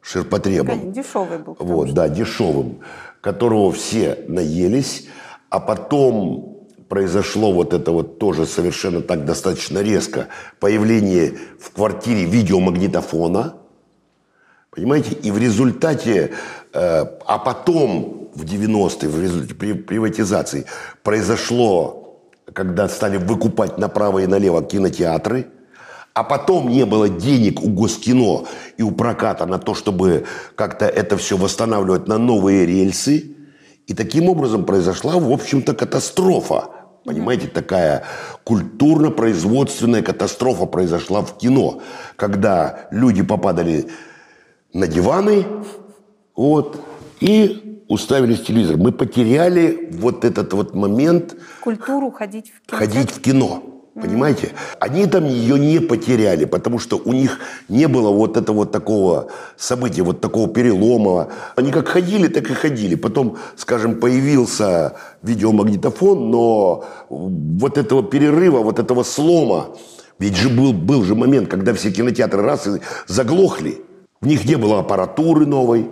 [0.00, 1.56] ширпотребом, Дешевый был.
[1.58, 2.80] вот, да, дешевым,
[3.24, 5.06] которого все наелись,
[5.48, 6.58] а потом
[6.90, 10.28] произошло вот это вот тоже совершенно так достаточно резко
[10.60, 13.54] появление в квартире видеомагнитофона,
[14.70, 16.32] понимаете, и в результате,
[16.74, 20.66] э, а потом в 90-е, в результате при- приватизации
[21.02, 22.20] произошло,
[22.52, 25.46] когда стали выкупать направо и налево кинотеатры,
[26.14, 28.44] а потом не было денег у Госкино
[28.76, 33.32] и у проката на то, чтобы как-то это все восстанавливать на новые рельсы.
[33.88, 36.68] И таким образом произошла, в общем-то, катастрофа.
[37.04, 38.04] Понимаете, такая
[38.44, 41.82] культурно-производственная катастрофа произошла в кино,
[42.16, 43.90] когда люди попадали
[44.72, 45.44] на диваны,
[46.36, 46.80] вот,
[47.20, 48.76] и уставились в телевизор.
[48.76, 52.78] Мы потеряли вот этот вот момент Культуру ходить в кино.
[52.78, 53.73] ходить в кино.
[53.94, 54.50] Понимаете?
[54.80, 57.38] Они там ее не потеряли, потому что у них
[57.68, 61.28] не было вот этого вот такого события, вот такого перелома.
[61.54, 62.96] Они как ходили, так и ходили.
[62.96, 69.68] Потом, скажем, появился видеомагнитофон, но вот этого перерыва, вот этого слома,
[70.18, 73.80] ведь же был, был же момент, когда все кинотеатры раз и заглохли.
[74.20, 75.88] В них не было аппаратуры новой,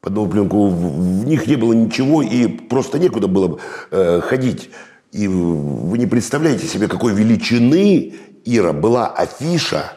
[0.00, 3.58] под новую пленку, в, них не было ничего, и просто некуда было
[3.90, 4.70] э, ходить.
[5.14, 9.92] И вы не представляете себе, какой величины, Ира, была афиша.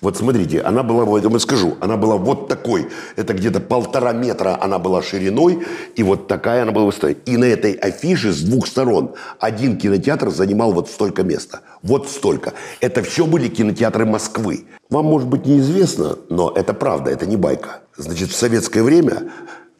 [0.00, 2.88] Вот смотрите, она была, вот я вам скажу, она была вот такой.
[3.14, 7.18] Это где-то полтора метра она была шириной, и вот такая она была высотой.
[7.24, 11.60] И на этой афише с двух сторон один кинотеатр занимал вот столько места.
[11.84, 12.52] Вот столько.
[12.80, 14.64] Это все были кинотеатры Москвы.
[14.90, 17.82] Вам, может быть, неизвестно, но это правда, это не байка.
[17.96, 19.30] Значит, в советское время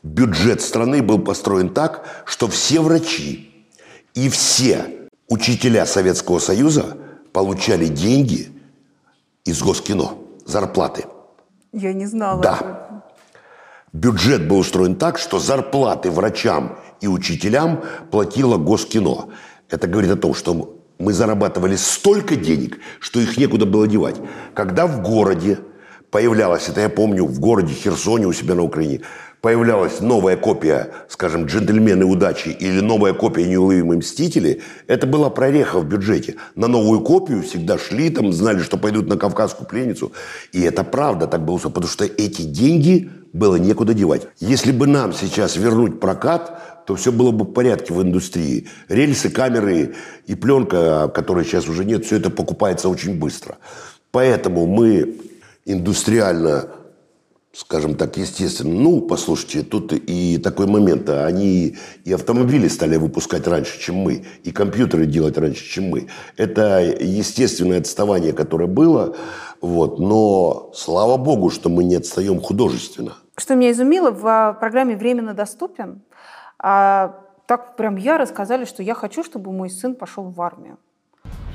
[0.04, 3.47] бюджет страны был построен так, что все врачи
[4.14, 6.96] и все учителя Советского Союза
[7.32, 8.48] получали деньги
[9.44, 11.04] из Госкино, зарплаты.
[11.72, 12.42] Я не знала.
[12.42, 13.02] Да.
[13.92, 19.28] Бюджет был устроен так, что зарплаты врачам и учителям платило Госкино.
[19.70, 24.16] Это говорит о том, что мы зарабатывали столько денег, что их некуда было девать.
[24.54, 25.58] Когда в городе
[26.10, 29.02] появлялась, это я помню, в городе Херсоне у себя на Украине,
[29.40, 35.86] появлялась новая копия, скажем, «Джентльмены удачи» или новая копия «Неуловимые мстители», это была прореха в
[35.86, 36.36] бюджете.
[36.54, 40.12] На новую копию всегда шли, там, знали, что пойдут на Кавказскую пленницу.
[40.52, 44.28] И это правда так было, потому что эти деньги было некуда девать.
[44.40, 48.66] Если бы нам сейчас вернуть прокат, то все было бы в порядке в индустрии.
[48.88, 49.94] Рельсы, камеры
[50.26, 53.58] и пленка, которой сейчас уже нет, все это покупается очень быстро.
[54.10, 55.16] Поэтому мы
[55.66, 56.70] индустриально
[57.58, 58.72] скажем так, естественно.
[58.72, 61.08] Ну, послушайте, тут и такой момент.
[61.08, 66.08] а Они и автомобили стали выпускать раньше, чем мы, и компьютеры делать раньше, чем мы.
[66.36, 69.16] Это естественное отставание, которое было.
[69.60, 69.98] Вот.
[69.98, 73.16] Но слава богу, что мы не отстаем художественно.
[73.36, 76.02] Что меня изумило, в программе «Временно доступен»
[76.60, 80.78] а, так прям я рассказали, что я хочу, чтобы мой сын пошел в армию.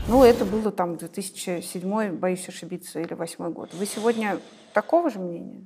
[0.10, 3.70] Ну, это было там 2007, боюсь ошибиться, или 2008 год.
[3.74, 4.38] Вы сегодня
[4.74, 5.66] такого же мнения?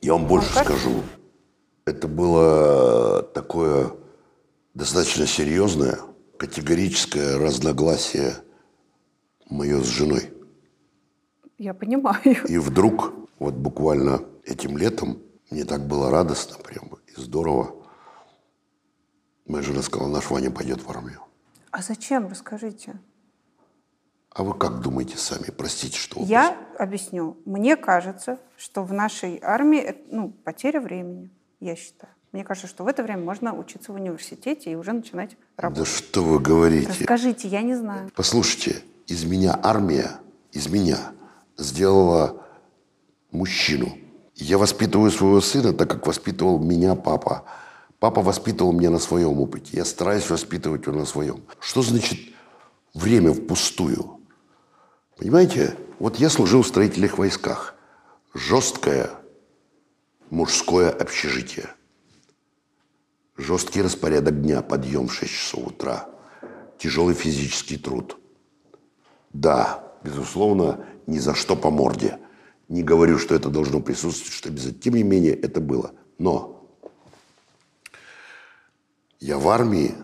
[0.00, 0.64] Я вам больше как?
[0.64, 1.02] скажу.
[1.84, 3.92] Это было такое
[4.74, 5.98] достаточно серьезное,
[6.36, 8.36] категорическое разногласие
[9.50, 10.32] мое с женой.
[11.56, 12.46] Я понимаю.
[12.46, 15.20] И вдруг, вот буквально этим летом,
[15.50, 17.74] мне так было радостно прямо и здорово.
[19.46, 21.22] Моя жена сказала, наш Ваня пойдет в армию.
[21.70, 22.28] А зачем?
[22.28, 23.00] Расскажите.
[24.30, 25.50] А вы как думаете сами?
[25.50, 26.22] Простите, что...
[26.22, 27.36] Я объясню.
[27.44, 32.12] Мне кажется, что в нашей армии ну, потеря времени, я считаю.
[32.32, 35.88] Мне кажется, что в это время можно учиться в университете и уже начинать Да работать.
[35.88, 36.88] что вы говорите?
[36.88, 38.10] Расскажите, я не знаю.
[38.14, 40.20] Послушайте, из меня армия,
[40.52, 40.98] из меня
[41.56, 42.44] сделала
[43.30, 43.96] мужчину.
[44.34, 47.44] Я воспитываю своего сына так, как воспитывал меня папа.
[47.98, 49.76] Папа воспитывал меня на своем опыте.
[49.76, 51.42] Я стараюсь воспитывать его на своем.
[51.60, 52.18] Что значит
[52.94, 54.20] время впустую?
[55.16, 57.74] Понимаете, вот я служил в строительных войсках.
[58.34, 59.10] Жесткое
[60.30, 61.70] мужское общежитие.
[63.36, 66.08] Жесткий распорядок дня, подъем в 6 часов утра.
[66.78, 68.16] Тяжелый физический труд.
[69.32, 72.18] Да, безусловно, ни за что по морде.
[72.68, 74.82] Не говорю, что это должно присутствовать, что обязательно.
[74.82, 75.92] Тем не менее, это было.
[76.18, 76.68] Но
[79.20, 79.94] я в армии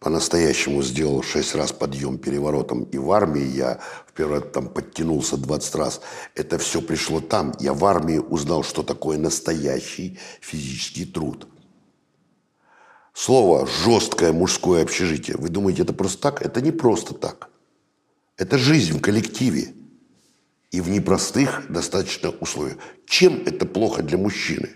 [0.00, 2.84] по-настоящему сделал шесть раз подъем переворотом.
[2.84, 6.00] И в армии я в первый раз там подтянулся 20 раз.
[6.34, 7.52] Это все пришло там.
[7.60, 11.46] Я в армии узнал, что такое настоящий физический труд.
[13.12, 15.36] Слово «жесткое мужское общежитие».
[15.36, 16.40] Вы думаете, это просто так?
[16.40, 17.50] Это не просто так.
[18.38, 19.74] Это жизнь в коллективе
[20.70, 22.78] и в непростых достаточно условиях.
[23.06, 24.70] Чем это плохо для мужчины?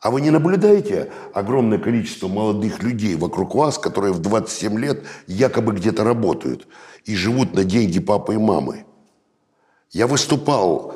[0.00, 5.72] А вы не наблюдаете огромное количество молодых людей вокруг вас, которые в 27 лет якобы
[5.72, 6.68] где-то работают
[7.04, 8.84] и живут на деньги папы и мамы?
[9.90, 10.94] Я выступал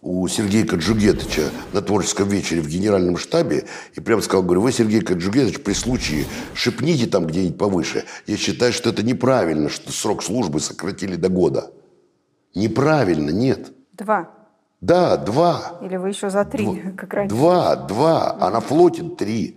[0.00, 5.00] у Сергея Каджугетовича на творческом вечере в генеральном штабе и прямо сказал, говорю, вы, Сергей
[5.00, 8.04] Каджугетович, при случае шепните там где-нибудь повыше.
[8.26, 11.70] Я считаю, что это неправильно, что срок службы сократили до года.
[12.54, 13.72] Неправильно, нет.
[13.92, 14.41] Два.
[14.82, 15.78] Да, два.
[15.80, 16.66] Или вы еще за три,
[16.98, 17.34] как раньше.
[17.34, 19.56] Два, два, а на флоте три.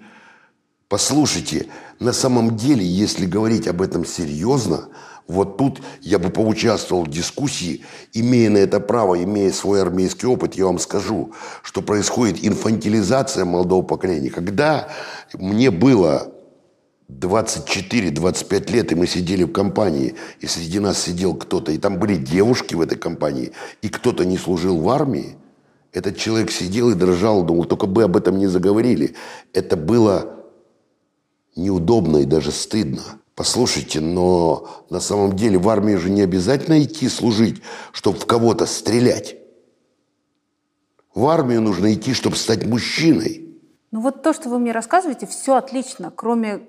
[0.88, 1.66] Послушайте,
[2.00, 4.88] на самом деле, если говорить об этом серьезно,
[5.28, 10.54] вот тут я бы поучаствовал в дискуссии, имея на это право, имея свой армейский опыт,
[10.54, 14.30] я вам скажу, что происходит инфантилизация молодого поколения.
[14.30, 14.90] Когда
[15.34, 16.35] мне было
[17.10, 22.16] 24-25 лет, и мы сидели в компании, и среди нас сидел кто-то, и там были
[22.16, 23.52] девушки в этой компании,
[23.82, 25.38] и кто-то не служил в армии,
[25.96, 29.16] этот человек сидел и дрожал, думал, только бы об этом не заговорили.
[29.54, 30.44] Это было
[31.56, 33.02] неудобно и даже стыдно.
[33.34, 37.62] Послушайте, но на самом деле в армию же не обязательно идти служить,
[37.94, 39.38] чтобы в кого-то стрелять.
[41.14, 43.58] В армию нужно идти, чтобы стать мужчиной.
[43.92, 46.62] Ну вот то, что вы мне рассказываете, все отлично, кроме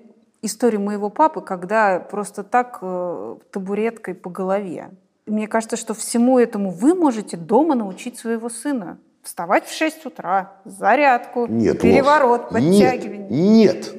[0.46, 4.90] истории моего папы, когда просто так э, табуреткой по голове.
[5.26, 8.98] Мне кажется, что всему этому вы можете дома научить своего сына.
[9.22, 13.26] Вставать в 6 утра, зарядку, Нет, переворот, Вов, подтягивание.
[13.28, 13.92] Нет,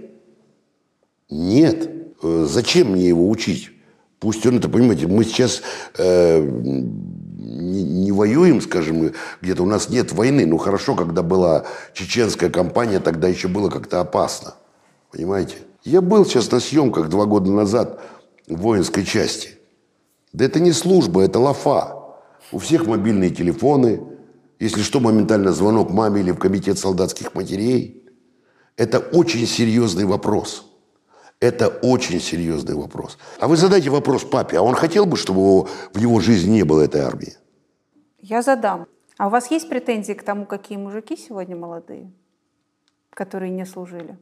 [1.30, 1.92] нет, нет.
[2.24, 3.72] Э, Зачем мне его учить?
[4.20, 5.62] Пусть он это, понимаете, мы сейчас
[5.98, 10.46] э, не, не воюем, скажем, где-то у нас нет войны.
[10.46, 14.56] Ну хорошо, когда была чеченская кампания, тогда еще было как-то опасно.
[15.12, 15.58] Понимаете?
[15.88, 18.02] Я был сейчас на съемках два года назад
[18.46, 19.52] в воинской части.
[20.34, 21.96] Да это не служба, это лафа.
[22.52, 24.02] У всех мобильные телефоны.
[24.60, 28.04] Если что, моментально звонок маме или в комитет солдатских матерей.
[28.76, 30.66] Это очень серьезный вопрос.
[31.40, 33.18] Это очень серьезный вопрос.
[33.40, 36.82] А вы задайте вопрос папе, а он хотел бы, чтобы в его жизни не было
[36.82, 37.38] этой армии?
[38.20, 38.88] Я задам.
[39.18, 42.12] А у вас есть претензии к тому, какие мужики сегодня молодые,
[43.14, 44.18] которые не служили?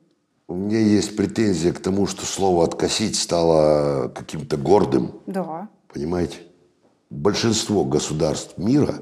[0.47, 5.69] У меня есть претензия к тому, что слово «откосить» стало каким-то гордым, Да.
[5.91, 6.37] понимаете?
[7.09, 8.95] Большинство государств мира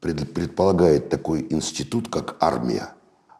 [0.00, 2.90] пред- предполагает такой институт, как армия.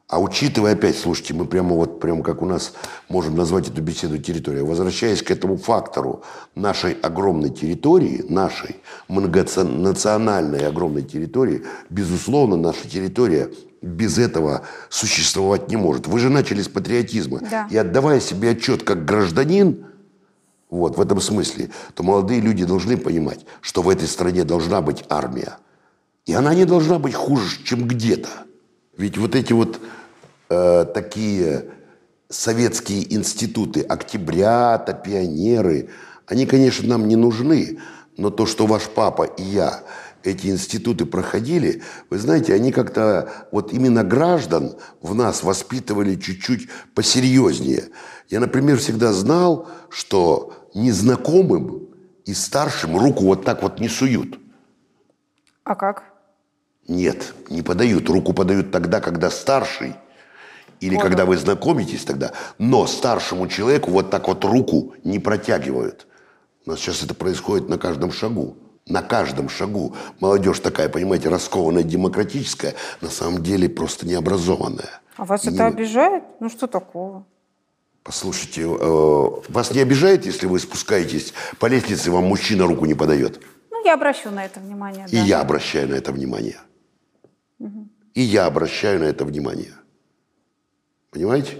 [0.09, 2.72] А учитывая опять, слушайте, мы прямо вот, прямо как у нас
[3.09, 6.22] можем назвать эту беседу территорией, возвращаясь к этому фактору
[6.55, 8.76] нашей огромной территории, нашей
[9.09, 13.51] многонациональной огромной территории, безусловно, наша территория
[13.87, 16.07] без этого существовать не может.
[16.07, 17.41] Вы же начали с патриотизма.
[17.41, 17.68] Да.
[17.70, 19.87] И отдавая себе отчет как гражданин,
[20.68, 25.05] вот, в этом смысле, то молодые люди должны понимать, что в этой стране должна быть
[25.09, 25.59] армия.
[26.26, 28.28] И она не должна быть хуже, чем где-то.
[28.97, 29.80] Ведь вот эти вот
[30.49, 31.66] э, такие
[32.28, 35.91] советские институты, октябрята, пионеры,
[36.26, 37.78] они, конечно, нам не нужны,
[38.16, 39.82] но то, что ваш папа и я
[40.27, 47.85] эти институты проходили, вы знаете, они как-то вот именно граждан в нас воспитывали чуть-чуть посерьезнее.
[48.29, 51.89] Я, например, всегда знал, что незнакомым
[52.24, 54.39] и старшим руку вот так вот не суют.
[55.64, 56.05] А как?
[56.89, 58.09] Нет, не подают.
[58.09, 59.97] Руку подают тогда, когда старший.
[60.81, 61.09] Или Понял.
[61.09, 62.33] когда вы знакомитесь тогда.
[62.59, 66.07] Но старшему человеку вот так вот руку не протягивают.
[66.66, 68.57] У нас сейчас это происходит на каждом шагу.
[68.87, 69.97] На каждом шагу.
[70.20, 75.01] Молодежь такая, понимаете, раскованная, демократическая, на самом деле просто необразованная.
[75.16, 76.22] А вас И- это обижает?
[76.39, 77.24] Ну что такого?
[78.05, 83.41] Послушайте, э, вас не обижает, если вы спускаетесь по лестнице, вам мужчина руку не подает?
[83.72, 85.07] Ну, я обращу на это внимание.
[85.11, 85.24] И да.
[85.24, 86.61] я обращаю на это внимание.
[88.14, 89.72] И я обращаю на это внимание.
[91.11, 91.59] Понимаете?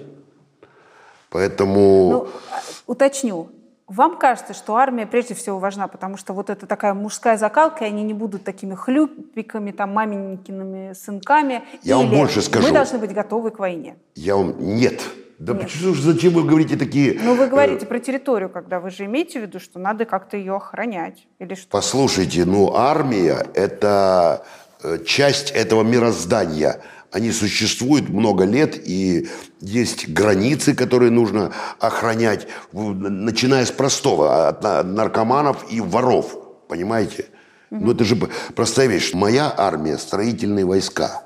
[1.31, 2.11] Поэтому...
[2.11, 3.51] Ну, а, уточню.
[3.89, 7.87] Вам кажется, что армия прежде всего важна, потому что вот это такая мужская закалка, и
[7.87, 11.63] они не будут такими хлюпиками, там, маменькиными сынками.
[11.83, 12.67] Я вам больше скажу.
[12.67, 13.97] Мы должны быть готовы к войне.
[14.17, 14.57] Я вам...
[14.59, 15.03] Нет.
[15.39, 15.63] Да Нет.
[15.63, 17.21] почему же- зачем вы говорите такие...
[17.23, 20.37] Ну, вы э, говорите про территорию, когда вы же имеете в виду, что надо как-то
[20.37, 21.29] ее охранять.
[21.39, 21.69] Или что?
[21.71, 24.45] Послушайте, ну армия– это
[24.83, 26.81] э, часть этого мироздания.
[27.17, 29.31] Они существуют много лет, и
[29.63, 31.51] есть границы, которые нужно
[31.81, 36.37] охранять, начиная с простого, от на- наркоманов и воров,
[36.69, 37.25] понимаете?
[37.71, 38.19] Ну это же
[38.55, 39.15] простая вещь.
[39.15, 41.23] Моя армия– строительные войска.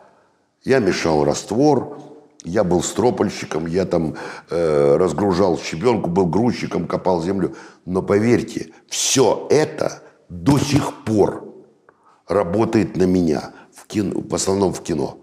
[0.63, 1.99] Я мешал раствор,
[2.45, 4.15] я был стропольщиком, я там
[4.49, 7.57] э, разгружал щебенку, был грузчиком, копал землю.
[7.85, 11.53] Но поверьте, все это до сих пор
[12.29, 15.20] работает на меня, в, кино, в основном в кино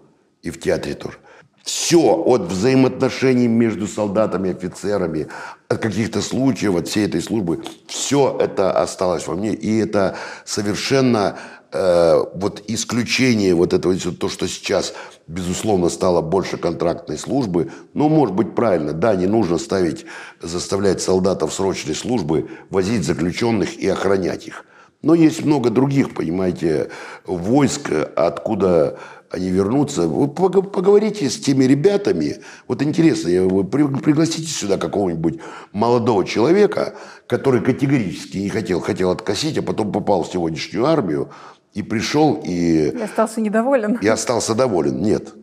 [0.48, 1.16] и в театре тоже.
[1.62, 5.28] Все от взаимоотношений между солдатами, офицерами,
[5.68, 9.52] от каких-то случаев, от всей этой службы, все это осталось во мне.
[9.52, 11.36] И это совершенно
[11.72, 14.94] э, вот исключение вот этого, то, что сейчас,
[15.26, 20.06] безусловно, стало больше контрактной службы, ну, может быть, правильно, да, не нужно ставить,
[20.40, 24.64] заставлять солдатов срочной службы возить заключенных и охранять их.
[25.02, 26.88] Но есть много других, понимаете,
[27.24, 28.98] войск, откуда
[29.30, 30.08] они вернутся.
[30.08, 32.36] Вы пог- поговорите с теми ребятами.
[32.66, 35.38] Вот интересно, вы при- пригласите сюда какого-нибудь
[35.72, 36.94] молодого человека,
[37.26, 41.30] который категорически не хотел, хотел откосить, а потом попал в сегодняшнюю армию
[41.74, 43.98] и пришел и, Я остался недоволен.
[44.00, 45.02] и остался доволен.
[45.02, 45.34] Нет.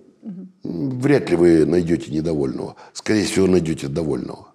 [0.63, 2.75] Вряд ли вы найдете недовольного.
[2.93, 4.47] Скорее всего, найдете довольного.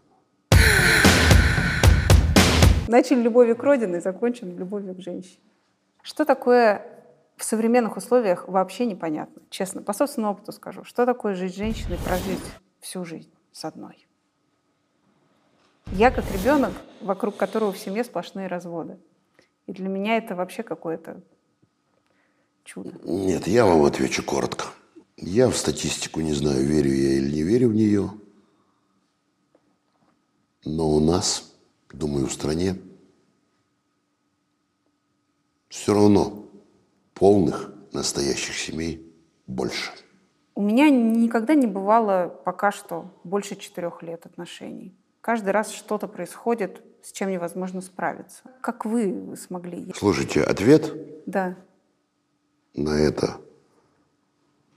[2.88, 5.36] Начали любовью к родине, закончим любовью к женщине.
[6.02, 6.82] Что такое
[7.40, 9.40] в современных условиях вообще непонятно.
[9.48, 10.84] Честно, по собственному опыту скажу.
[10.84, 12.38] Что такое жить женщиной, прожить
[12.80, 14.06] всю жизнь с одной?
[15.86, 18.98] Я как ребенок, вокруг которого в семье сплошные разводы.
[19.66, 21.22] И для меня это вообще какое-то
[22.62, 22.92] чудо.
[23.04, 24.66] Нет, я вам отвечу коротко.
[25.16, 28.10] Я в статистику не знаю, верю я или не верю в нее.
[30.66, 31.54] Но у нас,
[31.90, 32.76] думаю, в стране
[35.70, 36.39] все равно
[37.20, 39.06] полных настоящих семей
[39.46, 39.92] больше.
[40.54, 44.96] У меня никогда не бывало пока что больше четырех лет отношений.
[45.20, 48.40] Каждый раз что-то происходит, с чем невозможно справиться.
[48.62, 49.92] Как вы смогли?
[49.94, 50.92] Слушайте, ответ
[51.26, 51.56] Да.
[52.74, 53.36] на это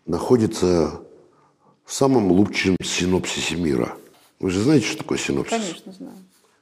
[0.06, 1.02] находится
[1.86, 3.96] в самом лучшем синопсисе мира.
[4.41, 5.58] Вы же знаете, что такое синопсис?
[5.58, 6.18] Конечно, знаю.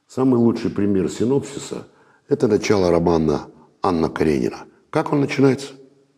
[0.06, 1.88] Самый лучший пример синопсиса–
[2.28, 3.48] это начало романа
[3.82, 4.66] Анна Каренина.
[4.92, 5.68] Как он начинается?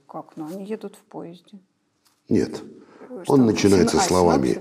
[0.09, 0.33] Как?
[0.35, 1.61] Ну, они едут в поезде.
[2.29, 2.61] Нет.
[3.22, 3.35] Что?
[3.35, 4.61] Он начинается словами?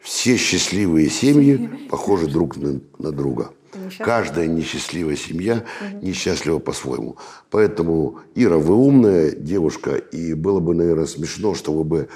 [0.00, 3.52] Все счастливые семьи похожи друг на, на друга.
[3.72, 4.04] несчастливая.
[4.04, 5.64] Каждая несчастливая семья
[6.02, 7.18] несчастлива по-своему.
[7.50, 12.08] Поэтому, Ира, вы умная девушка, и было бы, наверное, смешно, что вы бы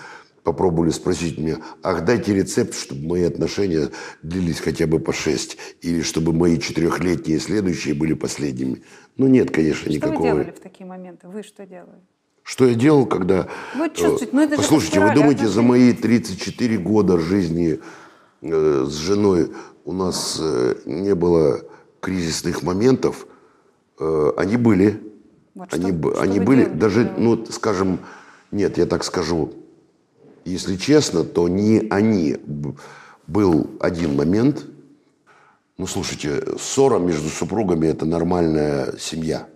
[0.42, 3.90] попробовали спросить меня, ах, дайте рецепт, чтобы мои отношения
[4.22, 8.82] длились хотя бы по шесть, или чтобы мои четырехлетние следующие были последними.
[9.16, 10.22] Ну, нет, конечно, Что вы никакого.
[10.22, 11.28] делали в такие моменты?
[11.28, 12.00] Вы что делали?
[12.42, 13.48] Что я делал, когда...
[13.74, 17.80] Вы чувствуете, ну, это же Послушайте, вы думаете, за мои 34 года жизни
[18.42, 19.50] э, с женой
[19.84, 21.62] у нас э, не было
[22.00, 23.26] кризисных моментов?
[23.98, 25.02] Э, они были.
[25.54, 26.64] Вот они что- что они вы были.
[26.64, 27.98] делали, Даже, ну, скажем,
[28.52, 29.54] нет, я так скажу,
[30.44, 32.36] если честно, то не они.
[33.26, 34.66] Был один момент.
[35.78, 39.46] Ну, слушайте, ссора между супругами– это нормальная семья.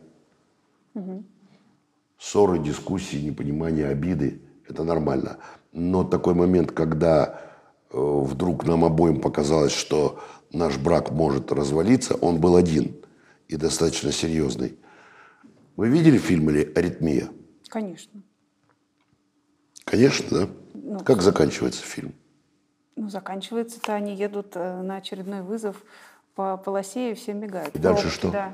[2.18, 5.38] Ссоры, дискуссии, непонимание, обиды– это нормально.
[5.72, 7.40] Но такой момент, когда
[7.90, 10.20] э, вдруг нам обоим показалось, что
[10.52, 12.96] наш брак может развалиться, он был один
[13.48, 14.78] и достаточно серьезный.
[15.76, 17.30] Вы видели фильм или «Аритмия»?
[17.68, 18.22] Конечно.
[19.84, 20.48] Конечно, да?
[20.74, 22.12] Ну, Как заканчивается фильм?
[22.96, 25.82] Ну, заканчивается-то, они едут э, на очередной вызов
[26.34, 27.72] по полосе, и все мигают.
[27.74, 28.30] Дальше Пробки, что?
[28.30, 28.52] Да.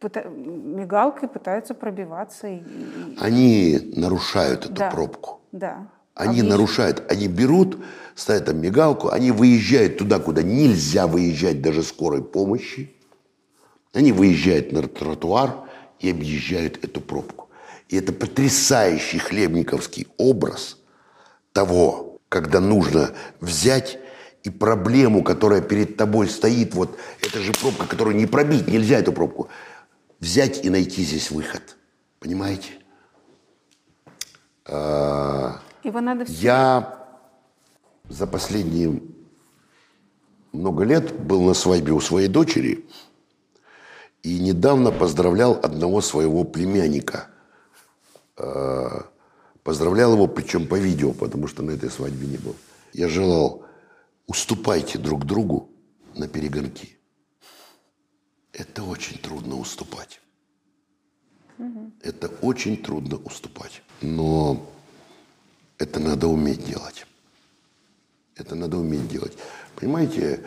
[0.00, 2.48] Пыта- Мигалкой пытаются пробиваться.
[2.48, 4.90] И, и- Они нарушают эту Да.
[4.90, 5.40] пробку.
[5.52, 5.88] Да.
[6.14, 7.78] Они Объезд- нарушают, они берут,
[8.14, 12.94] ставят там мигалку, они выезжают туда, куда нельзя выезжать даже скорой помощи.
[13.92, 15.54] Они выезжают на тротуар
[15.98, 17.48] и объезжают эту пробку.
[17.88, 20.78] И это потрясающий хлебниковский образ
[21.52, 23.98] того, когда нужно взять
[24.46, 29.12] и проблему, которая перед тобой стоит, вот это же пробка, которую не пробить, нельзя эту
[29.12, 29.48] пробку,
[30.20, 31.76] взять и найти здесь выход.
[32.20, 32.74] Понимаете?
[34.64, 36.34] А, Его надо все...
[36.34, 37.08] я
[38.08, 39.02] за последние
[40.52, 42.88] много лет был на свадьбе у своей дочери
[44.22, 47.26] и недавно поздравлял одного своего племянника.
[48.36, 49.02] Э,
[49.64, 52.54] Поздравлял его, причем по видео, потому что на этой свадьбе не был.
[52.92, 53.65] Я желал,
[54.26, 55.70] уступайте друг другу
[56.14, 56.96] на перегонки.
[58.52, 60.20] Это очень трудно уступать.
[62.02, 63.82] Это очень трудно уступать.
[64.02, 64.70] Но
[65.78, 67.06] это надо уметь делать.
[68.34, 69.36] Это надо уметь делать.
[69.74, 70.46] Понимаете,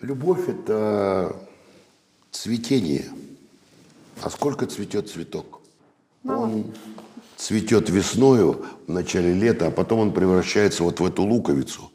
[0.00, 1.36] любовь– это
[2.30, 3.10] цветение.
[4.22, 5.60] А сколько цветет цветок?
[6.24, 6.72] Он
[7.44, 11.90] цветет весною в начале лета, а потом он превращается вот в эту луковицу.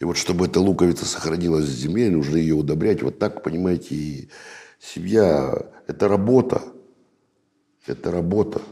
[0.00, 3.02] И вот чтобы эта луковица сохранилась в земле, нужно ее удобрять.
[3.02, 4.28] Вот так, понимаете, и
[4.80, 5.54] семья–
[5.86, 6.62] это работа.
[7.86, 8.62] Это работа.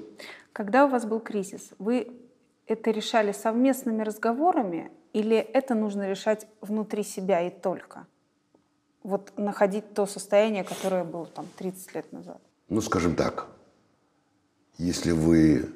[0.55, 2.09] Когда у вас был кризис, вы
[2.66, 8.07] это решали совместными разговорами или это нужно решать внутри себя и только?
[9.03, 12.41] Вот находить то состояние, которое было там 30 лет назад.
[12.70, 13.47] Ну, скажем так,
[14.79, 15.68] если вы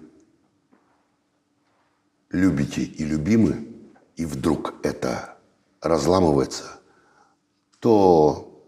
[2.30, 3.66] любите и любимы,
[4.16, 5.36] и вдруг это
[5.80, 6.80] разламывается,
[7.80, 8.62] то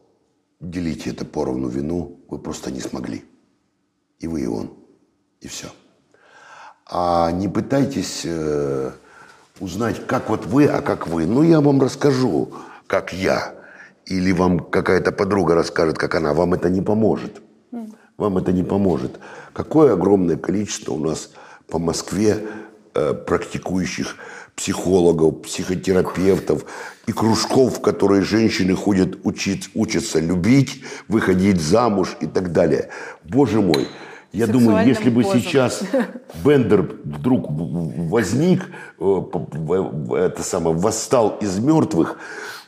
[0.60, 3.24] делите это поровну вину вы просто не смогли.
[4.18, 4.72] И вы, и он.
[5.40, 5.68] И все.
[6.86, 8.92] А не пытайтесь э,
[9.58, 11.26] узнать, как вот вы, а как вы.
[11.26, 12.52] Ну, я вам расскажу,
[12.86, 13.54] как я.
[14.06, 16.34] Или вам какая-то подруга расскажет, как она.
[16.34, 17.40] Вам это не поможет.
[18.16, 19.18] Вам это не поможет.
[19.54, 21.30] Какое огромное количество у нас
[21.68, 22.46] по Москве
[22.92, 24.16] практикующих
[24.56, 26.64] психологов, психотерапевтов
[27.06, 32.90] и кружков, в которые женщины ходят учить, учатся любить, выходить замуж и так далее.
[33.24, 33.88] Боже мой,
[34.32, 35.40] я думаю, если бы позам.
[35.40, 35.82] сейчас
[36.44, 38.68] Бендер вдруг возник,
[39.00, 39.22] э,
[40.16, 42.18] это самое, восстал из мертвых,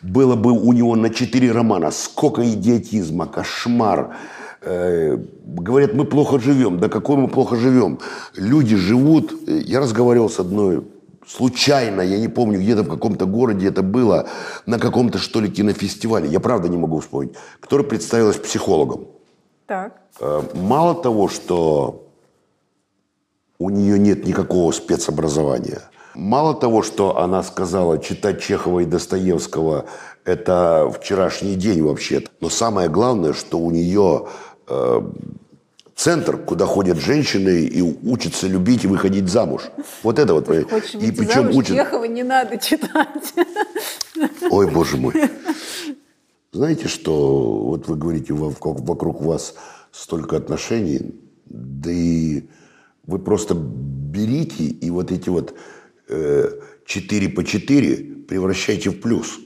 [0.00, 1.90] было бы у него на четыре романа.
[1.92, 4.16] Сколько идиотизма, кошмар.
[4.64, 6.78] Э, говорят, мы плохо живем.
[6.78, 7.98] Да какой мы плохо живем?
[8.36, 9.32] Люди живут.
[9.46, 10.84] Я разговаривал с одной
[11.26, 14.28] случайно, я не помню, где-то в каком-то городе это было,
[14.66, 19.06] на каком-то, что ли, кинофестивале, я правда не могу вспомнить, которая представилась психологом.
[19.66, 20.00] Так.
[20.20, 22.08] Э, Мало того, что
[23.58, 25.82] у нее нет никакого спецобразования,
[26.14, 29.86] мало того, что она сказала, читать Чехова и Достоевского–
[30.24, 34.26] это вчерашний день вообще, но самое главное, что у нее
[35.94, 39.62] центр, куда ходят женщины и учатся любить и выходить замуж.
[40.02, 40.46] Вот это вот.
[40.46, 40.70] понимаете.
[40.70, 41.76] Хочешь и причем замуж, учат...
[41.76, 43.34] Чехова не надо читать.
[44.50, 45.14] Ой, боже мой.
[46.52, 49.54] Знаете, что вот вы говорите, во- вокруг вас
[49.90, 51.14] столько отношений,
[51.46, 52.42] да и
[53.06, 55.54] вы просто берите и вот эти вот
[56.08, 56.50] э,
[56.84, 57.96] 4 по 4
[58.28, 59.38] превращайте в плюс.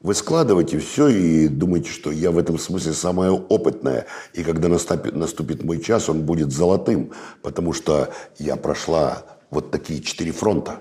[0.00, 4.06] Вы складываете все и думаете, что я в этом смысле самая опытная.
[4.32, 10.00] И когда наступит, наступит мой час, он будет золотым, потому что я прошла вот такие
[10.00, 10.78] четыре фронта.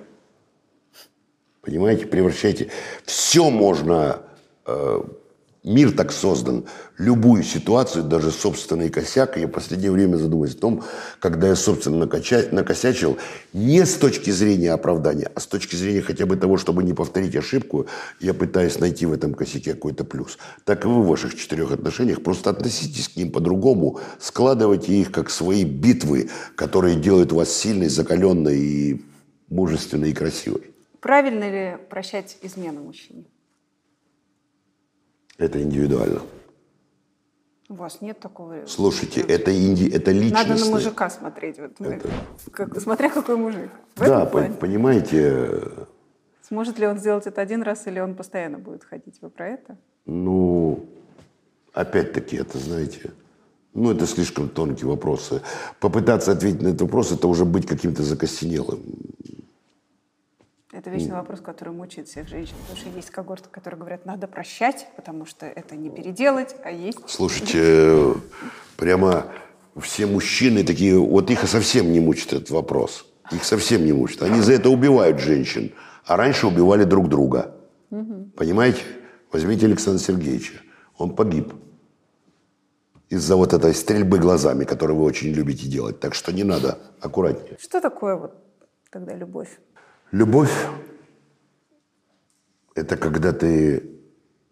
[1.61, 2.69] Понимаете, превращайте.
[3.05, 4.19] Все можно
[4.65, 5.01] э,
[5.67, 6.65] Мир так создан.
[6.97, 10.83] Любую ситуацию, даже собственный косяк, я в последнее время задумываюсь о том,
[11.19, 12.47] когда я, собственно, накача...
[12.53, 13.17] накосячил,
[13.51, 17.35] не с точки зрения оправдания, а с точки зрения хотя бы того, чтобы не повторить
[17.35, 17.85] ошибку,
[18.21, 20.37] я пытаюсь найти в этом косяке какой-то плюс.
[20.63, 25.29] Так и вы в ваших четырех отношениях просто относитесь к ним по-другому, складывайте их как
[25.29, 29.05] свои битвы, которые делают вас сильной, закаленной и
[29.49, 30.71] мужественной и красивой.
[31.01, 33.25] Правильно ли прощать измену мужчине?
[35.37, 36.21] Это индивидуально.
[37.69, 38.65] У вас нет такого...
[38.65, 39.89] Слушайте, это, инди...
[39.89, 40.47] это личностное.
[40.55, 41.59] Надо на мужика смотреть.
[41.59, 41.87] Вот мы.
[41.87, 42.09] Это-
[42.51, 43.69] Как- смотря какой мужик.
[43.95, 44.55] В Да, по- плане.
[44.55, 45.61] понимаете,
[46.47, 49.17] Сможет ли он сделать это один раз, или он постоянно будет ходить?
[49.21, 49.77] Вы про это?
[50.05, 50.85] ну,
[51.73, 53.11] опять-таки, это, знаете,
[53.73, 55.41] ну, это слишком тонкие вопросы.
[55.81, 58.79] Попытаться ответить на этот вопрос, это уже быть каким-то закостенелым.
[60.77, 62.53] Это вечный вопрос, который мучает всех женщин.
[62.61, 66.99] Потому что есть когорты, которые говорят, надо прощать, потому что это не переделать, а есть...
[67.07, 68.13] Слушайте,
[68.77, 69.25] прямо
[69.81, 73.07] все мужчины такие, вот их совсем не мучит этот вопрос.
[73.31, 74.21] Их совсем не мучит.
[74.21, 75.73] Они за это убивают женщин.
[76.05, 77.55] А раньше убивали друг друга.
[77.89, 78.83] Понимаете?
[79.31, 80.61] Возьмите Александра Сергеевича.
[80.99, 81.55] Он погиб.
[83.09, 85.99] Из-за вот этой стрельбы глазами, которую вы очень любите делать.
[85.99, 87.57] Так что не надо, аккуратнее.
[87.59, 88.35] Что такое вот
[88.91, 89.49] тогда любовь?
[90.11, 90.67] Любовь–
[92.75, 93.91] это когда ты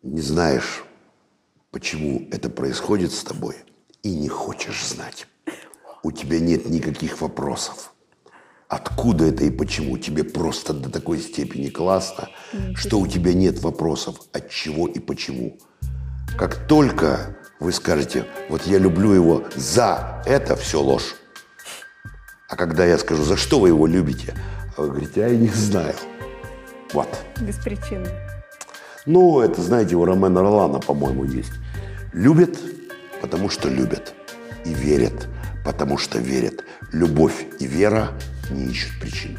[0.03, 0.83] не знаешь,
[1.71, 3.55] почему это происходит с тобой,
[4.03, 5.27] и не хочешь знать.
[6.03, 7.93] У тебя нет никаких вопросов.
[8.67, 9.97] Откуда это и почему?
[9.97, 12.27] Тебе просто до такой степени классно,
[12.75, 15.57] что у тебя нет вопросов, от чего и почему.
[16.37, 21.15] Как только вы скажете, вот я люблю его за это, все ложь.
[22.49, 24.35] А когда я скажу, за что вы его любите,
[24.78, 25.93] а вы говорите, а я не знаю.
[26.93, 27.09] Вот.
[27.41, 28.07] Без причины.
[29.05, 31.51] Ну, это, знаете, у Ромена Ролана, по-моему, есть.
[32.13, 32.57] Любят,
[33.21, 34.13] потому что любят.
[34.65, 35.28] И верят,
[35.63, 36.63] потому что верят.
[36.91, 38.09] Любовь и вера
[38.49, 39.38] не ищут причин.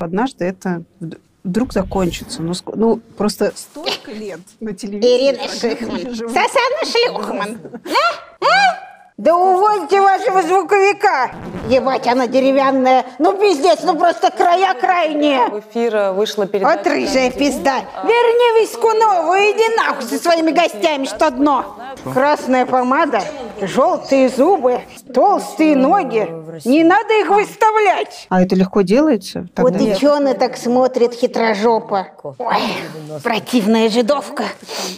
[0.00, 2.40] Однажды это вд- вдруг закончится.
[2.42, 5.32] Ну, ск- ну, просто столько лет на телевидении.
[5.32, 6.14] Ирина Шихман.
[6.14, 6.28] живу.
[6.28, 7.58] Сасана Шлюхман.
[7.84, 8.27] А?
[9.18, 11.32] Да увольте вашего звуковика.
[11.68, 13.04] Ебать, она деревянная.
[13.18, 15.48] Ну, пиздец, ну просто края крайние.
[15.48, 16.78] В эфир вышла передача.
[16.78, 17.80] Вот рыжая пизда.
[18.04, 21.64] Верни Вискунову, иди нахуй со своими гостями, что дно.
[22.14, 23.20] Красная помада,
[23.62, 24.80] желтые зубы,
[25.12, 26.28] толстые ноги.
[26.64, 28.26] Не надо их выставлять.
[28.28, 29.46] А это легко делается?
[29.56, 32.08] Вот Тогда- и чё она так смотрит, хитрожопа?
[32.38, 32.62] Ой,
[33.22, 34.44] противная жидовка.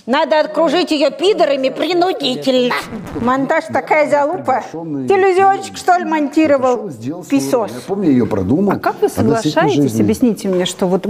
[0.06, 2.74] Надо окружить ее пидорами принудительно.
[3.20, 4.64] Монтаж такая залупа.
[4.72, 6.90] Телевизиончик, что ли, монтировал?
[7.28, 7.70] Писос.
[7.72, 8.72] Я помню, ее продумал.
[8.72, 11.06] А как вы соглашаетесь, объясните мне, что вот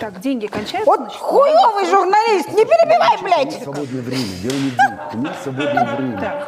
[0.00, 0.86] так деньги кончаются?
[0.86, 3.62] Вот хуёвый журналист, не перебивай, блядь!
[3.62, 4.22] Свободное время.
[4.42, 5.14] Дело не в деньгах.
[5.14, 6.44] У меня свободное время.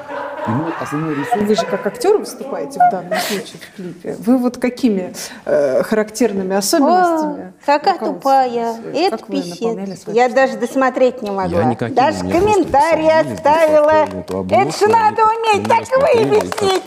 [0.46, 1.42] Ему основной ресурс...
[1.42, 4.16] Вы же как актер выступаете в данном случае в клипе.
[4.18, 5.14] Вы вот какими
[5.46, 7.48] э, характерными особенностями?
[7.48, 8.76] О, какая тупая.
[8.92, 11.60] Это Как свой Я даже досмотреть не могла.
[11.60, 14.06] Я никаким, даже посадили, оставила.
[14.50, 16.82] Это ж они надо уметь так вывесить.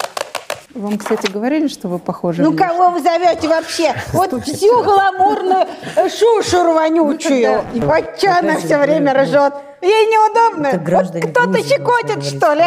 [0.77, 2.67] Вам, кстати, говорили, что вы похожи Ну, внешне?
[2.67, 3.95] кого вы зовете вообще?
[4.13, 5.65] Вот всю гламурную
[6.07, 7.63] шушеру вонючую.
[7.73, 9.53] Вот что она все время ржет.
[9.81, 10.71] Ей неудобно.
[10.71, 12.63] Вот кто-то щекотит, что ли?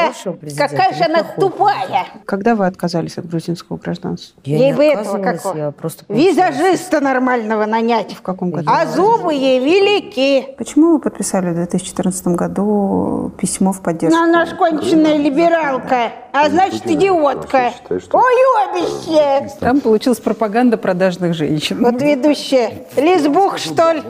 [0.56, 2.06] Какая же она тупая.
[2.24, 4.40] Когда вы отказались от грузинского гражданства?
[4.44, 5.74] Ей бы этого какого.
[6.08, 8.12] Визажиста нормального нанять.
[8.14, 8.70] В каком году?
[8.70, 10.54] А зубы ей велики.
[10.56, 14.16] Почему вы подписали в 2014 году письмо в поддержку?
[14.16, 17.72] Ну, она ж конченная либералка, а значит идиотка.
[17.90, 19.50] Уебище!
[19.58, 21.82] Там получилась пропаганда продажных женщин.
[21.82, 22.86] Вот ведущая.
[22.96, 24.02] Лесбух, что ли?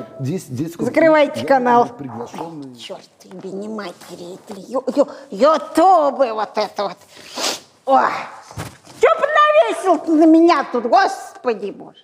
[0.79, 1.89] Закрывайте канал
[2.91, 6.97] черт тебе не матери, это ю, ю, ютубы вот это вот.
[7.87, 8.11] Ой,
[8.99, 12.01] что навесил ты на меня тут, господи боже.